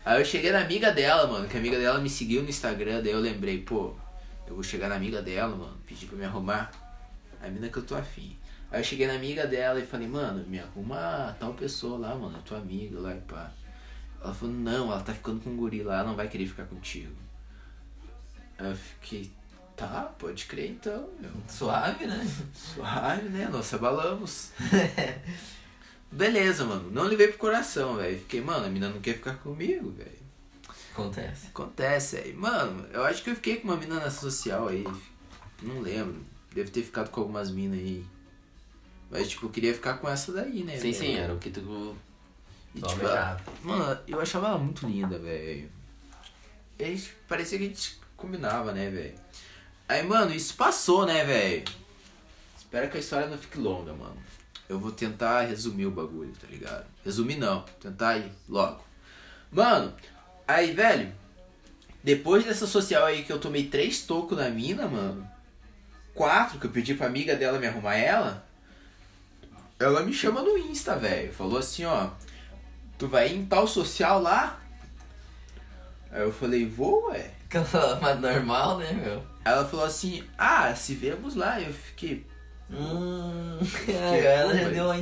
Aí 0.06 0.22
eu 0.22 0.26
cheguei 0.26 0.52
na 0.52 0.62
amiga 0.62 0.92
dela, 0.92 1.28
mano, 1.28 1.48
que 1.48 1.56
a 1.56 1.60
amiga 1.60 1.78
dela 1.78 2.00
me 2.00 2.10
seguiu 2.10 2.44
no 2.44 2.50
Instagram, 2.50 3.02
daí 3.02 3.12
eu 3.12 3.20
lembrei, 3.20 3.62
pô, 3.62 3.96
eu 4.48 4.56
vou 4.56 4.64
chegar 4.64 4.90
na 4.90 4.96
amiga 4.96 5.22
dela, 5.22 5.56
mano, 5.56 5.78
pedir 5.86 6.08
pra 6.08 6.18
me 6.18 6.26
arrumar. 6.26 6.72
A 7.42 7.48
mina 7.48 7.68
que 7.68 7.78
eu 7.78 7.84
tô 7.84 7.96
afim. 7.96 8.38
Aí 8.72 8.80
eu 8.80 8.84
cheguei 8.84 9.06
na 9.06 9.14
amiga 9.14 9.46
dela 9.46 9.80
e 9.80 9.86
falei, 9.86 10.08
mano, 10.08 10.46
me 10.48 10.60
arruma 10.60 11.36
tal 11.40 11.54
pessoa 11.54 11.98
lá, 12.00 12.16
mano, 12.16 12.42
tua 12.44 12.58
amiga 12.58 13.00
lá 13.00 13.14
e 13.14 13.20
pá. 13.22 13.52
Ela 14.22 14.34
falou, 14.34 14.56
não, 14.56 14.92
ela 14.92 15.02
tá 15.02 15.14
ficando 15.14 15.42
com 15.42 15.50
um 15.50 15.58
guri 15.58 15.84
lá, 15.84 16.00
ela 16.00 16.10
não 16.10 16.16
vai 16.16 16.28
querer 16.28 16.48
ficar 16.48 16.66
contigo. 16.66 17.14
Aí 18.58 18.70
eu 18.70 18.76
fiquei, 18.76 19.32
tá, 19.76 20.14
pode 20.18 20.46
crer 20.46 20.72
então, 20.72 21.10
meu. 21.20 21.32
Suave, 21.48 22.06
né? 22.06 22.26
Suave, 22.54 23.30
né? 23.30 23.50
Nós 23.52 23.66
se 23.66 23.76
abalamos. 23.76 24.52
Beleza, 26.14 26.64
mano. 26.64 26.92
Não 26.92 27.04
levei 27.04 27.28
pro 27.28 27.38
coração, 27.38 27.98
velho. 27.98 28.20
Fiquei, 28.20 28.40
mano, 28.40 28.66
a 28.66 28.70
mina 28.70 28.90
não 28.90 29.02
quer 29.02 29.16
ficar 29.16 29.36
comigo, 29.36 29.92
velho. 29.92 30.24
Acontece. 30.92 31.48
Acontece 31.48 32.18
aí. 32.18 32.34
Mano, 32.34 32.86
eu 32.94 33.04
acho 33.04 33.24
que 33.24 33.32
eu 33.32 33.36
fiquei 33.36 33.58
com 33.58 33.68
uma 33.68 33.78
mina 33.78 33.96
na 33.96 34.12
social 34.12 34.68
aí. 34.68 34.86
Não 35.62 35.82
lembro. 35.82 36.24
Devo 36.54 36.70
ter 36.70 36.84
ficado 36.84 37.10
com 37.10 37.22
algumas 37.22 37.50
minas 37.50 37.80
aí. 37.80 38.06
Mas, 39.10 39.28
tipo, 39.28 39.48
eu 39.48 39.50
queria 39.50 39.74
ficar 39.74 39.96
com 39.96 40.08
essa 40.08 40.32
daí, 40.32 40.64
né? 40.64 40.74
Sim, 40.74 40.92
velho? 40.92 40.96
sim, 40.96 41.16
era 41.16 41.34
o 41.34 41.40
que 41.40 41.50
tu... 41.50 41.96
E, 42.76 42.82
tipo, 42.82 42.92
almejava. 42.92 43.42
Mano, 43.64 44.00
eu 44.08 44.20
achava 44.20 44.48
ela 44.50 44.58
muito 44.60 44.88
linda, 44.88 45.18
velho. 45.18 45.70
Parecia 47.28 47.58
que 47.58 47.66
a 47.66 47.68
gente 47.68 48.00
combinava, 48.16 48.72
né, 48.72 48.90
velho? 48.90 49.16
Aí, 49.88 50.04
mano, 50.04 50.34
isso 50.34 50.56
passou, 50.56 51.06
né, 51.06 51.24
velho? 51.26 51.64
Espero 52.58 52.90
que 52.90 52.98
a 52.98 53.00
história 53.00 53.28
não 53.28 53.38
fique 53.38 53.58
longa, 53.58 53.94
mano. 53.94 54.18
Eu 54.74 54.80
vou 54.80 54.92
tentar 54.92 55.42
resumir 55.42 55.86
o 55.86 55.92
bagulho, 55.92 56.34
tá 56.40 56.48
ligado? 56.50 56.86
Resumir 57.06 57.38
não, 57.38 57.64
tentar 57.80 58.18
ir 58.18 58.32
logo. 58.50 58.84
Mano, 59.52 59.94
aí, 60.48 60.74
velho, 60.74 61.14
depois 62.04 62.44
dessa 62.44 62.66
social 62.66 63.06
aí 63.06 63.24
que 63.24 63.32
eu 63.32 63.40
tomei 63.40 63.68
três 63.68 64.02
tocos 64.02 64.38
na 64.38 64.50
mina, 64.50 64.88
mano, 64.88 65.28
quatro 66.14 66.60
que 66.60 66.66
eu 66.66 66.72
pedi 66.72 66.96
pra 66.96 67.08
amiga 67.08 67.36
dela 67.36 67.60
me 67.60 67.68
arrumar 67.68 67.96
ela, 67.96 68.46
ela 69.80 70.02
me 70.02 70.12
chama 70.12 70.42
no 70.42 70.58
Insta, 70.58 70.96
velho. 70.96 71.32
Falou 71.32 71.60
assim, 71.60 71.86
ó, 71.86 72.10
tu 72.98 73.08
vai 73.08 73.30
em 73.30 73.46
tal 73.46 73.68
social 73.68 74.22
lá? 74.22 74.60
Aí 76.12 76.22
eu 76.22 76.34
falei, 76.34 76.66
vou, 76.66 77.10
ué. 77.10 77.32
Mas 78.02 78.20
normal, 78.20 78.80
né, 78.80 78.92
meu? 78.94 79.24
Ela 79.46 79.66
falou 79.66 79.86
assim, 79.86 80.24
ah, 80.38 80.74
se 80.74 80.96
vemos 80.96 81.36
lá. 81.36 81.62
Eu 81.62 81.74
fiquei, 81.74 82.26
Hum. 82.74 83.60
Que 83.86 83.92
ela 84.26 84.58
já 84.58 84.70
deu 84.70 84.92
a 84.92 84.98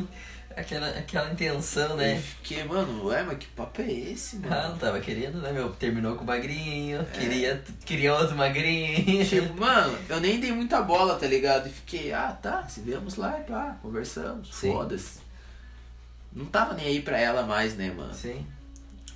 aquela, 0.56 0.90
aquela 0.90 1.32
intenção, 1.32 1.92
eu 1.92 1.98
né? 1.98 2.18
fiquei, 2.20 2.64
mano, 2.64 3.06
ué, 3.06 3.24
mas 3.24 3.38
que 3.38 3.48
papo 3.48 3.82
é 3.82 3.92
esse, 3.92 4.38
mano? 4.38 4.54
Ah, 4.54 4.70
não 4.70 4.78
tava 4.78 5.00
querendo, 5.00 5.40
né, 5.40 5.52
meu? 5.52 5.70
Terminou 5.72 6.16
com 6.16 6.24
o 6.24 6.28
magrinho, 6.28 7.02
É. 7.02 7.04
queria, 7.06 7.64
queria 7.86 8.16
outro 8.16 8.36
magrinho. 8.36 9.26
Tipo, 9.26 9.54
mano, 9.60 9.98
eu 10.10 10.20
nem 10.20 10.40
dei 10.40 10.52
muita 10.52 10.82
bola, 10.82 11.16
tá 11.18 11.28
ligado? 11.28 11.68
E 11.68 11.72
fiquei, 11.72 12.14
ah, 12.14 12.38
tá, 12.42 12.68
se 12.68 12.82
vemos 12.82 13.16
lá 13.16 13.40
e 13.40 13.44
pá, 13.44 13.78
conversamos, 13.82 14.50
foda-se. 14.50 15.20
Não 16.34 16.46
tava 16.46 16.74
nem 16.74 16.88
aí 16.88 17.02
pra 17.02 17.20
ela 17.20 17.44
mais, 17.44 17.76
né, 17.76 17.92
mano? 17.92 18.14
Sim. 18.14 18.46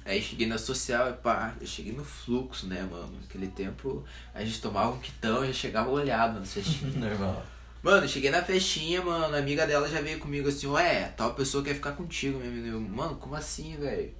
Aí 0.04 0.22
cheguei 0.22 0.46
na 0.46 0.58
social 0.58 1.10
e 1.10 1.14
pá, 1.14 1.54
eu 1.60 1.66
cheguei 1.66 1.92
no 1.94 2.04
fluxo, 2.04 2.68
né, 2.68 2.88
mano? 2.90 3.12
Naquele 3.22 3.48
tempo 3.48 4.04
a 4.34 4.44
gente 4.44 4.62
tomava 4.62 4.92
um 4.92 5.00
quitão 5.00 5.44
e 5.44 5.48
já 5.48 5.54
chegava 5.54 5.90
olhado 5.90 6.40
no 6.40 6.46
festinha. 6.46 6.92
Normal. 7.10 7.44
Mano, 7.86 8.08
cheguei 8.08 8.32
na 8.32 8.42
festinha, 8.44 9.00
mano, 9.04 9.36
a 9.36 9.38
amiga 9.38 9.68
dela 9.68 9.88
já 9.88 10.02
veio 10.02 10.18
comigo 10.18 10.50
assim, 10.50 10.66
ué, 10.66 11.08
tal 11.16 11.36
pessoa 11.36 11.64
quer 11.64 11.76
ficar 11.76 11.92
contigo, 11.92 12.40
minha 12.40 12.50
menina. 12.50 12.74
Eu, 12.74 12.82
Mano, 12.82 13.16
como 13.18 13.36
assim, 13.36 13.78
velho? 13.78 14.12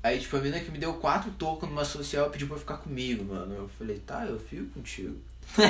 Aí, 0.00 0.20
tipo, 0.20 0.36
a 0.36 0.40
menina 0.40 0.60
que 0.60 0.70
me 0.70 0.78
deu 0.78 0.94
quatro 0.94 1.32
tocos 1.32 1.68
numa 1.68 1.84
social 1.84 2.30
pediu 2.30 2.46
pra 2.46 2.56
ficar 2.56 2.76
comigo, 2.76 3.24
mano. 3.24 3.52
Eu 3.52 3.68
falei, 3.68 3.98
tá, 3.98 4.26
eu 4.26 4.38
fico 4.38 4.66
contigo. 4.74 5.20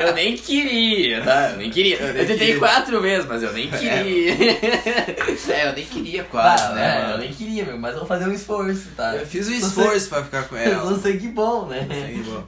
Eu 0.00 0.12
nem 0.14 0.36
queria, 0.36 1.22
tá? 1.22 1.50
Eu 1.52 1.56
nem 1.58 1.70
queria. 1.70 1.96
Eu 1.96 2.08
Eu, 2.08 2.14
tentei 2.26 2.36
queria. 2.38 2.58
quatro 2.58 3.00
vezes, 3.00 3.26
mas 3.26 3.42
eu 3.42 3.52
nem 3.52 3.70
queria. 3.70 4.34
É, 5.54 5.68
eu 5.68 5.72
nem 5.72 5.84
queria 5.84 6.24
quase, 6.24 6.64
Ah, 6.64 6.72
né, 6.74 6.86
é, 6.86 7.00
mano? 7.02 7.12
eu 7.14 7.18
nem 7.18 7.32
queria, 7.32 7.64
meu, 7.64 7.78
mas 7.78 7.94
vou 7.96 8.04
fazer 8.06 8.26
um 8.28 8.32
esforço, 8.32 8.88
tá? 8.96 9.14
Eu 9.16 9.26
fiz 9.26 9.48
um 9.48 9.52
esforço 9.52 10.08
pra 10.08 10.22
ficar 10.24 10.42
com 10.48 10.56
Eu 10.58 10.72
ela. 10.72 10.88
sou 10.90 10.98
sangue 10.98 11.28
bom, 11.28 11.66
né? 11.66 11.86
Sangue 11.88 12.22
bom. 12.22 12.44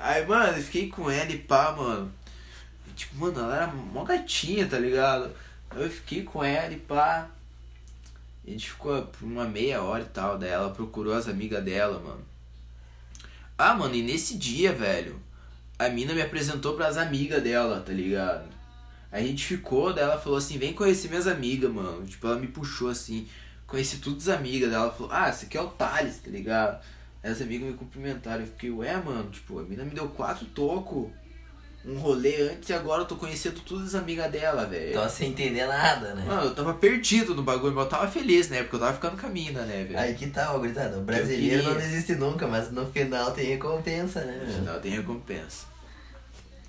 Aí, 0.00 0.26
mano, 0.26 0.56
eu 0.58 0.62
fiquei 0.62 0.88
com 0.88 1.10
ela 1.10 1.30
e 1.30 1.38
pá, 1.38 1.74
mano. 1.76 2.12
Tipo, 2.94 3.16
mano, 3.16 3.40
ela 3.40 3.56
era 3.56 3.66
mó 3.68 4.04
gatinha, 4.04 4.66
tá 4.66 4.78
ligado? 4.78 5.30
Eu 5.74 5.88
fiquei 5.90 6.22
com 6.22 6.42
ela 6.44 6.72
e 6.72 6.76
pá. 6.76 7.28
A 8.46 8.50
gente 8.50 8.70
ficou 8.70 9.02
por 9.02 9.24
uma 9.26 9.44
meia 9.44 9.82
hora 9.82 10.02
e 10.02 10.06
tal. 10.06 10.38
Daí 10.38 10.50
ela 10.50 10.70
procurou 10.70 11.14
as 11.14 11.28
amigas 11.28 11.62
dela, 11.64 11.98
mano. 12.00 12.20
Ah, 13.60 13.74
mano, 13.74 13.96
e 13.96 14.02
nesse 14.02 14.38
dia, 14.38 14.72
velho, 14.72 15.20
a 15.76 15.88
mina 15.88 16.14
me 16.14 16.22
apresentou 16.22 16.76
pras 16.76 16.96
amigas 16.96 17.42
dela, 17.42 17.80
tá 17.80 17.92
ligado? 17.92 18.48
A 19.10 19.20
gente 19.20 19.44
ficou, 19.44 19.92
daí 19.92 20.04
ela 20.04 20.20
falou 20.20 20.38
assim, 20.38 20.58
vem 20.58 20.72
conhecer 20.72 21.08
minhas 21.08 21.26
amigas, 21.26 21.68
mano. 21.68 22.06
Tipo, 22.06 22.28
ela 22.28 22.38
me 22.38 22.46
puxou 22.46 22.88
assim, 22.88 23.26
conheci 23.66 23.98
todas 23.98 24.28
as 24.28 24.38
amigas 24.38 24.70
dela. 24.70 24.84
Ela 24.84 24.92
falou, 24.92 25.12
ah, 25.12 25.28
esse 25.28 25.46
aqui 25.46 25.58
é 25.58 25.60
o 25.60 25.66
Thales, 25.70 26.18
tá 26.18 26.30
ligado? 26.30 26.80
As 27.20 27.42
amigas 27.42 27.68
me 27.68 27.74
cumprimentaram. 27.76 28.42
Eu 28.42 28.46
fiquei, 28.46 28.70
ué, 28.70 28.96
mano, 28.96 29.28
tipo, 29.28 29.58
a 29.58 29.62
mina 29.64 29.84
me 29.84 29.90
deu 29.90 30.08
quatro 30.08 30.46
tocos, 30.46 31.10
um 31.88 31.98
rolê 31.98 32.50
antes 32.50 32.68
e 32.68 32.74
agora 32.74 33.02
eu 33.02 33.06
tô 33.06 33.16
conhecendo 33.16 33.60
todas 33.60 33.88
as 33.88 33.94
amigas 33.94 34.30
dela, 34.30 34.66
velho. 34.66 34.92
Tava 34.92 35.08
sem 35.08 35.30
entender 35.30 35.66
nada, 35.66 36.14
né? 36.14 36.24
Mano, 36.26 36.42
eu 36.42 36.54
tava 36.54 36.74
perdido 36.74 37.34
no 37.34 37.42
bagulho, 37.42 37.74
mas 37.74 37.84
eu 37.84 37.90
tava 37.90 38.08
feliz, 38.08 38.50
né? 38.50 38.62
Porque 38.62 38.76
eu 38.76 38.80
tava 38.80 38.92
ficando 38.92 39.18
com 39.18 39.26
a 39.26 39.30
mina, 39.30 39.62
né, 39.62 39.84
velho? 39.84 39.98
Aí 39.98 40.14
que 40.14 40.26
tal, 40.26 40.58
gurizada? 40.58 40.98
O 40.98 41.02
brasileiro 41.02 41.62
não 41.62 41.74
desiste 41.74 42.14
nunca, 42.14 42.46
mas 42.46 42.70
no 42.70 42.86
final 42.86 43.32
tem 43.32 43.46
recompensa, 43.46 44.22
né, 44.22 44.44
No 44.46 44.52
final 44.52 44.80
tem 44.80 44.92
recompensa. 44.92 45.66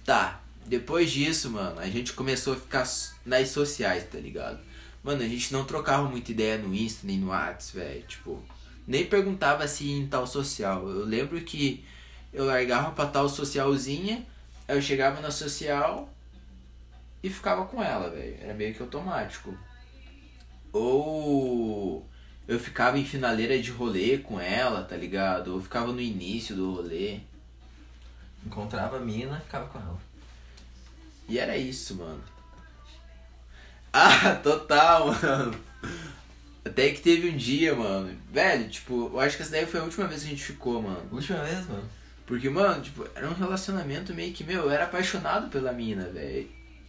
Tá, 0.06 0.42
depois 0.66 1.12
disso, 1.12 1.50
mano, 1.50 1.80
a 1.80 1.88
gente 1.88 2.14
começou 2.14 2.54
a 2.54 2.56
ficar 2.56 2.88
nas 3.26 3.50
sociais, 3.50 4.06
tá 4.10 4.18
ligado? 4.18 4.60
Mano, 5.04 5.22
a 5.22 5.28
gente 5.28 5.52
não 5.52 5.66
trocava 5.66 6.08
muita 6.08 6.32
ideia 6.32 6.58
no 6.58 6.74
Insta 6.74 7.06
nem 7.06 7.18
no 7.18 7.30
Whats, 7.30 7.72
velho. 7.72 8.04
Tipo, 8.08 8.42
nem 8.88 9.06
perguntava 9.06 9.68
se 9.68 9.84
ia 9.84 9.98
em 9.98 10.08
tal 10.08 10.26
social. 10.26 10.88
Eu 10.88 11.06
lembro 11.06 11.40
que 11.42 11.84
eu 12.34 12.46
largava 12.46 12.92
pra 12.92 13.06
tal 13.06 13.28
socialzinha, 13.28 14.26
aí 14.70 14.78
eu 14.78 14.82
chegava 14.82 15.20
na 15.20 15.32
social 15.32 16.08
e 17.24 17.30
ficava 17.30 17.66
com 17.66 17.84
ela, 17.84 18.12
velho. 18.12 18.38
Era 18.40 18.54
meio 18.54 18.74
que 18.74 18.82
automático. 18.82 19.58
Ou 20.72 22.08
eu 22.48 22.60
ficava 22.60 23.00
em 23.00 23.04
finaleira 23.04 23.60
de 23.60 23.72
rolê 23.72 24.20
com 24.20 24.40
ela, 24.40 24.84
tá 24.84 24.96
ligado? 24.96 25.56
Ou 25.56 25.62
ficava 25.62 25.92
no 25.92 26.00
início 26.00 26.56
do 26.56 26.76
rolê. 26.76 27.20
Encontrava 28.46 28.98
a 28.98 29.00
mina, 29.00 29.40
ficava 29.40 29.68
com 29.68 29.80
ela. 29.80 30.00
E 31.28 31.40
era 31.40 31.58
isso, 31.58 31.96
mano. 31.96 32.24
Ah, 33.92 34.36
total, 34.36 35.08
mano. 35.08 35.60
Até 36.64 36.92
que 36.92 37.02
teve 37.02 37.28
um 37.28 37.36
dia, 37.36 37.74
mano. 37.74 38.16
Velho, 38.32 38.70
tipo, 38.70 39.10
eu 39.12 39.20
acho 39.20 39.36
que 39.36 39.42
essa 39.42 39.52
daí 39.52 39.66
foi 39.66 39.80
a 39.80 39.84
última 39.84 40.06
vez 40.06 40.22
que 40.22 40.28
a 40.28 40.30
gente 40.30 40.44
ficou, 40.44 40.80
mano. 40.80 41.10
Última 41.12 41.40
vez, 41.40 41.68
mano. 41.68 41.90
Porque, 42.30 42.48
mano, 42.48 42.80
tipo, 42.82 43.04
era 43.16 43.28
um 43.28 43.34
relacionamento 43.34 44.14
meio 44.14 44.32
que, 44.32 44.44
meu, 44.44 44.66
eu 44.66 44.70
era 44.72 44.84
apaixonado 44.84 45.50
pela 45.50 45.74
mina, 45.74 46.04
velho. 46.10 46.48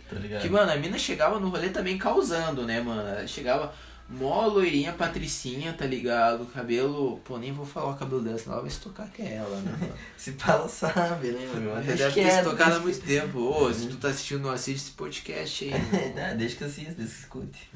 Tá 0.08 0.16
ligado? 0.16 0.42
Que, 0.42 0.50
mano, 0.50 0.70
a 0.70 0.76
mina 0.76 0.98
chegava 0.98 1.40
no 1.40 1.48
rolê 1.48 1.70
também 1.70 1.96
causando, 1.96 2.66
né, 2.66 2.78
mano? 2.82 3.00
Ela 3.08 3.26
chegava 3.26 3.72
mó 4.06 4.44
loirinha, 4.46 4.92
patricinha, 4.92 5.72
tá 5.72 5.86
ligado? 5.86 6.44
Cabelo. 6.52 7.18
Pô, 7.24 7.38
nem 7.38 7.52
vou 7.52 7.64
falar 7.64 7.92
o 7.92 7.96
cabelo 7.96 8.20
dela, 8.20 8.36
senão 8.36 8.52
ela 8.54 8.62
vai 8.62 8.70
se 8.70 8.80
tocar 8.80 9.08
que 9.08 9.22
é 9.22 9.36
ela, 9.36 9.56
né, 9.60 9.72
mano? 9.80 9.94
Se 10.14 10.32
fala, 10.32 10.68
sabe, 10.68 11.28
né? 11.28 11.48
Ela 11.54 11.80
Deixa 11.80 11.96
deve 11.96 11.96
ter 11.96 12.20
se 12.26 12.30
quieto, 12.32 12.44
tocado 12.50 12.62
há 12.62 12.66
deixa- 12.66 12.80
muito 12.82 13.00
tempo. 13.00 13.38
Ô, 13.38 13.72
se 13.72 13.86
tu 13.88 13.96
tá 13.96 14.08
assistindo, 14.08 14.42
não 14.42 14.50
assiste 14.50 14.82
esse 14.88 14.90
podcast 14.90 15.64
aí. 15.64 15.70
mano. 15.80 16.14
Ah, 16.30 16.34
Deixa 16.34 16.56
que 16.56 16.64
eu 16.64 16.68
assisto, 16.68 16.92
deixa 16.94 17.12
que 17.14 17.20
escute. 17.20 17.70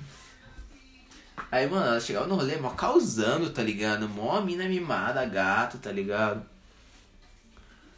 Aí, 1.50 1.66
mano, 1.68 1.86
ela 1.86 2.00
chegava 2.00 2.26
no 2.26 2.34
rolê 2.36 2.56
mó 2.56 2.70
causando, 2.70 3.48
tá 3.50 3.62
ligado? 3.62 4.06
Mó 4.08 4.38
mina 4.42 4.68
mimada, 4.68 5.24
gato, 5.24 5.78
tá 5.78 5.90
ligado? 5.90 6.44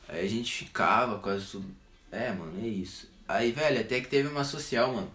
Aí 0.09 0.25
a 0.25 0.29
gente 0.29 0.53
ficava 0.53 1.19
quase 1.19 1.47
tudo. 1.47 1.67
É, 2.11 2.31
mano, 2.33 2.53
é 2.63 2.69
isso. 2.69 3.09
Aí, 3.29 3.51
velho, 3.53 3.81
até 3.81 4.01
que 4.01 4.09
teve 4.09 4.29
uma 4.29 4.45
social, 4.45 4.93
mano. 4.93 5.11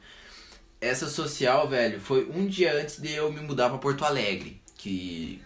Essa 0.79 1.07
social, 1.07 1.67
velho, 1.69 1.99
foi 1.99 2.29
um 2.29 2.47
dia 2.47 2.73
antes 2.73 2.99
de 2.99 3.11
eu 3.11 3.31
me 3.31 3.39
mudar 3.39 3.69
pra 3.69 3.77
Porto 3.77 4.03
Alegre. 4.03 4.59
Que. 4.77 5.41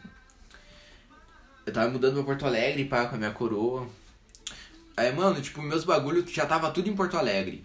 Eu 1.66 1.74
tava 1.74 1.90
mudando 1.90 2.16
pra 2.16 2.24
Porto 2.24 2.46
Alegre, 2.46 2.86
pá, 2.86 3.06
com 3.06 3.16
a 3.16 3.18
minha 3.18 3.32
coroa. 3.32 3.88
Aí, 4.98 5.12
mano, 5.14 5.42
tipo, 5.42 5.62
meus 5.62 5.84
bagulhos 5.84 6.32
já 6.32 6.46
tava 6.46 6.72
tudo 6.72 6.90
em 6.90 6.96
Porto 6.96 7.18
Alegre. 7.18 7.64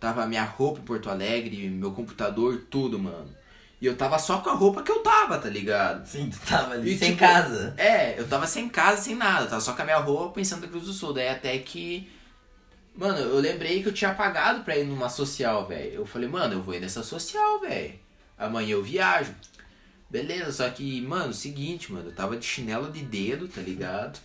Tava 0.00 0.26
minha 0.26 0.44
roupa 0.44 0.80
em 0.80 0.84
Porto 0.84 1.08
Alegre, 1.10 1.68
meu 1.68 1.92
computador, 1.92 2.64
tudo, 2.70 2.98
mano. 2.98 3.28
E 3.80 3.86
eu 3.86 3.96
tava 3.96 4.18
só 4.18 4.38
com 4.38 4.50
a 4.50 4.54
roupa 4.54 4.82
que 4.82 4.92
eu 4.92 4.98
tava, 4.98 5.38
tá 5.38 5.48
ligado? 5.48 6.06
Sim, 6.06 6.28
tu 6.28 6.38
tava 6.46 6.74
ali 6.74 6.92
E, 6.92 6.98
sem 6.98 7.12
tipo, 7.12 7.20
casa. 7.20 7.72
É, 7.78 8.18
eu 8.18 8.28
tava 8.28 8.46
sem 8.46 8.68
casa, 8.68 9.00
sem 9.00 9.14
nada. 9.14 9.46
Tava 9.46 9.60
só 9.60 9.72
com 9.72 9.80
a 9.80 9.84
minha 9.84 9.98
roupa 9.98 10.38
em 10.40 10.44
Santa 10.44 10.68
Cruz 10.68 10.84
do 10.84 10.92
Sul. 10.92 11.14
Daí 11.14 11.28
até 11.28 11.56
que. 11.58 12.10
Mano, 12.94 13.18
eu 13.18 13.38
lembrei 13.38 13.82
que 13.82 13.88
eu 13.88 13.94
tinha 13.94 14.12
pagado 14.12 14.62
pra 14.64 14.76
ir 14.76 14.84
numa 14.84 15.08
social, 15.08 15.66
velho. 15.66 15.92
Eu 15.94 16.04
falei, 16.06 16.28
mano, 16.28 16.54
eu 16.54 16.62
vou 16.62 16.74
ir 16.74 16.80
nessa 16.80 17.02
social, 17.02 17.60
velho. 17.60 17.94
Amanhã 18.36 18.72
eu 18.72 18.82
viajo. 18.82 19.34
Beleza, 20.10 20.52
só 20.52 20.68
que, 20.68 21.00
mano, 21.02 21.32
seguinte, 21.32 21.92
mano, 21.92 22.08
eu 22.08 22.14
tava 22.14 22.36
de 22.36 22.44
chinelo 22.44 22.90
de 22.90 23.00
dedo, 23.00 23.46
tá 23.48 23.62
ligado? 23.62 24.18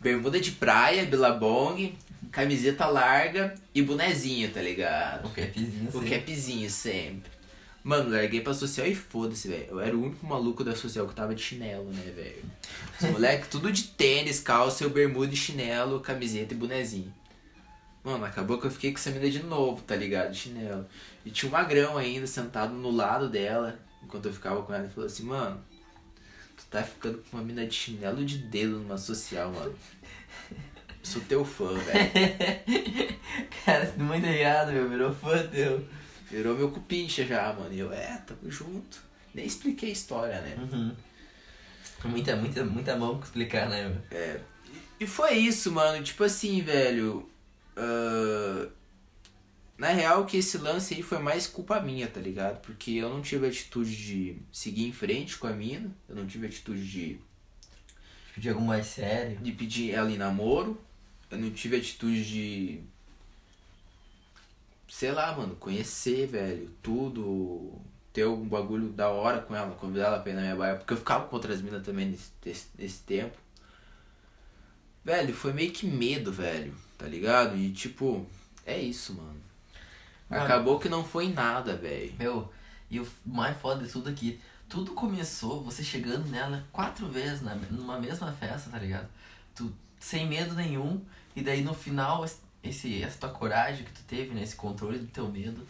Bermuda 0.00 0.40
de 0.40 0.52
praia, 0.52 1.04
bilabong, 1.04 1.94
camiseta 2.30 2.86
larga 2.86 3.54
e 3.74 3.82
bonezinho, 3.82 4.50
tá 4.50 4.62
ligado? 4.62 5.26
O 5.26 5.30
capzinho, 5.30 5.90
O 5.92 6.08
capzinho 6.08 6.70
sempre. 6.70 7.32
Mano, 7.84 8.10
larguei 8.10 8.40
pra 8.40 8.54
social 8.54 8.86
e 8.86 8.94
foda-se, 8.94 9.46
velho. 9.46 9.66
Eu 9.72 9.80
era 9.80 9.94
o 9.94 10.02
único 10.02 10.26
maluco 10.26 10.64
da 10.64 10.74
social 10.74 11.06
que 11.06 11.14
tava 11.14 11.34
de 11.34 11.42
chinelo, 11.42 11.84
né, 11.92 12.12
velho? 12.16 12.42
Os 12.98 13.10
moleque 13.10 13.46
tudo 13.46 13.70
de 13.70 13.82
tênis, 13.82 14.40
calça, 14.40 14.82
eu 14.82 14.88
bermuda 14.88 15.34
e 15.34 15.36
chinelo, 15.36 16.00
camiseta 16.00 16.54
e 16.54 16.56
bonezinho. 16.56 17.12
Mano, 18.02 18.24
acabou 18.24 18.58
que 18.58 18.66
eu 18.66 18.70
fiquei 18.70 18.90
com 18.90 18.98
essa 18.98 19.10
mina 19.10 19.28
de 19.28 19.42
novo, 19.42 19.82
tá 19.82 19.94
ligado? 19.94 20.30
De 20.30 20.38
chinelo. 20.38 20.86
E 21.26 21.30
tinha 21.30 21.46
um 21.46 21.52
magrão 21.52 21.98
ainda 21.98 22.26
sentado 22.26 22.72
no 22.72 22.90
lado 22.90 23.28
dela, 23.28 23.78
enquanto 24.02 24.26
eu 24.26 24.32
ficava 24.32 24.62
com 24.62 24.72
ela, 24.72 24.86
e 24.86 24.90
falou 24.90 25.06
assim, 25.06 25.24
mano, 25.24 25.62
tu 26.56 26.64
tá 26.70 26.82
ficando 26.82 27.18
com 27.18 27.36
uma 27.36 27.44
mina 27.44 27.66
de 27.66 27.74
chinelo 27.74 28.24
de 28.24 28.38
dedo 28.38 28.78
numa 28.78 28.96
social, 28.96 29.52
mano. 29.52 29.74
Sou 31.02 31.20
teu 31.20 31.44
fã, 31.44 31.74
velho. 31.74 32.10
Cara, 33.62 33.92
muito 33.98 34.26
ligado, 34.26 34.72
meu. 34.72 34.88
Virou 34.88 35.12
fã 35.14 35.46
teu. 35.48 35.84
Virou 36.30 36.56
meu 36.56 36.70
cupincha 36.70 37.24
já, 37.26 37.52
mano. 37.52 37.72
E 37.72 37.78
eu, 37.78 37.92
é, 37.92 38.18
tamo 38.26 38.50
junto. 38.50 38.98
Nem 39.34 39.44
expliquei 39.46 39.90
a 39.90 39.92
história, 39.92 40.40
né? 40.40 40.56
Uhum. 40.58 40.96
Muita, 42.10 42.36
muita, 42.36 42.64
muita 42.64 42.96
mão 42.96 43.16
pra 43.16 43.26
explicar, 43.26 43.68
né, 43.68 43.88
meu? 43.88 44.18
É. 44.18 44.40
E 45.00 45.06
foi 45.06 45.34
isso, 45.34 45.72
mano. 45.72 46.02
Tipo 46.04 46.24
assim, 46.24 46.60
velho. 46.62 47.28
ah, 47.76 48.68
Na 49.76 49.88
real, 49.88 50.24
que 50.24 50.36
esse 50.36 50.56
lance 50.58 50.94
aí 50.94 51.02
foi 51.02 51.18
mais 51.18 51.46
culpa 51.46 51.80
minha, 51.80 52.06
tá 52.06 52.20
ligado? 52.20 52.60
Porque 52.60 52.92
eu 52.92 53.08
não 53.08 53.20
tive 53.22 53.46
atitude 53.48 53.96
de 53.96 54.36
seguir 54.52 54.86
em 54.86 54.92
frente 54.92 55.36
com 55.36 55.46
a 55.46 55.52
mina. 55.52 55.90
Eu 56.08 56.14
não 56.14 56.26
tive 56.26 56.46
atitude 56.46 56.86
de, 56.88 57.18
Pedir 58.34 58.50
algo 58.50 58.62
mais 58.62 58.86
sério. 58.86 59.36
de 59.38 59.52
pedir 59.52 59.90
ela 59.92 60.10
em 60.10 60.16
namoro. 60.18 60.80
Eu 61.30 61.38
não 61.38 61.50
tive 61.50 61.76
atitude 61.76 62.24
de. 62.24 62.80
Sei 64.94 65.10
lá, 65.10 65.36
mano, 65.36 65.56
conhecer, 65.56 66.28
velho, 66.28 66.70
tudo. 66.80 67.72
Ter 68.12 68.22
algum 68.22 68.46
bagulho 68.46 68.90
da 68.90 69.08
hora 69.08 69.42
com 69.42 69.52
ela, 69.52 69.74
convidar 69.74 70.06
ela 70.06 70.20
pra 70.20 70.30
ir 70.30 70.36
na 70.36 70.42
minha 70.42 70.54
baia. 70.54 70.76
Porque 70.76 70.92
eu 70.92 70.96
ficava 70.96 71.26
com 71.26 71.34
outras 71.34 71.60
minas 71.60 71.84
também 71.84 72.06
nesse, 72.06 72.30
nesse, 72.44 72.68
nesse 72.78 73.02
tempo. 73.02 73.36
Velho, 75.04 75.34
foi 75.34 75.52
meio 75.52 75.72
que 75.72 75.84
medo, 75.84 76.32
velho, 76.32 76.72
tá 76.96 77.08
ligado? 77.08 77.56
E 77.56 77.72
tipo, 77.72 78.24
é 78.64 78.78
isso, 78.78 79.14
mano. 79.14 79.34
Mano. 80.30 80.44
Acabou 80.44 80.78
que 80.78 80.88
não 80.88 81.04
foi 81.04 81.28
nada, 81.28 81.76
velho. 81.76 82.14
Meu, 82.16 82.52
e 82.88 83.00
o 83.00 83.08
mais 83.26 83.58
foda 83.58 83.84
de 83.84 83.90
tudo 83.90 84.08
aqui, 84.08 84.40
tudo 84.68 84.92
começou 84.92 85.64
você 85.64 85.82
chegando 85.82 86.28
nela 86.28 86.64
quatro 86.70 87.08
vezes 87.08 87.42
na, 87.42 87.56
numa 87.56 87.98
mesma 87.98 88.30
festa, 88.30 88.70
tá 88.70 88.78
ligado? 88.78 89.08
Tu 89.56 89.74
sem 89.98 90.28
medo 90.28 90.54
nenhum, 90.54 91.04
e 91.34 91.42
daí 91.42 91.64
no 91.64 91.74
final 91.74 92.24
esse, 92.64 93.02
essa 93.02 93.18
tua 93.18 93.28
coragem 93.30 93.84
que 93.84 93.92
tu 93.92 94.02
teve, 94.06 94.34
né? 94.34 94.42
Esse 94.42 94.56
controle 94.56 94.98
do 94.98 95.06
teu 95.06 95.28
medo, 95.28 95.66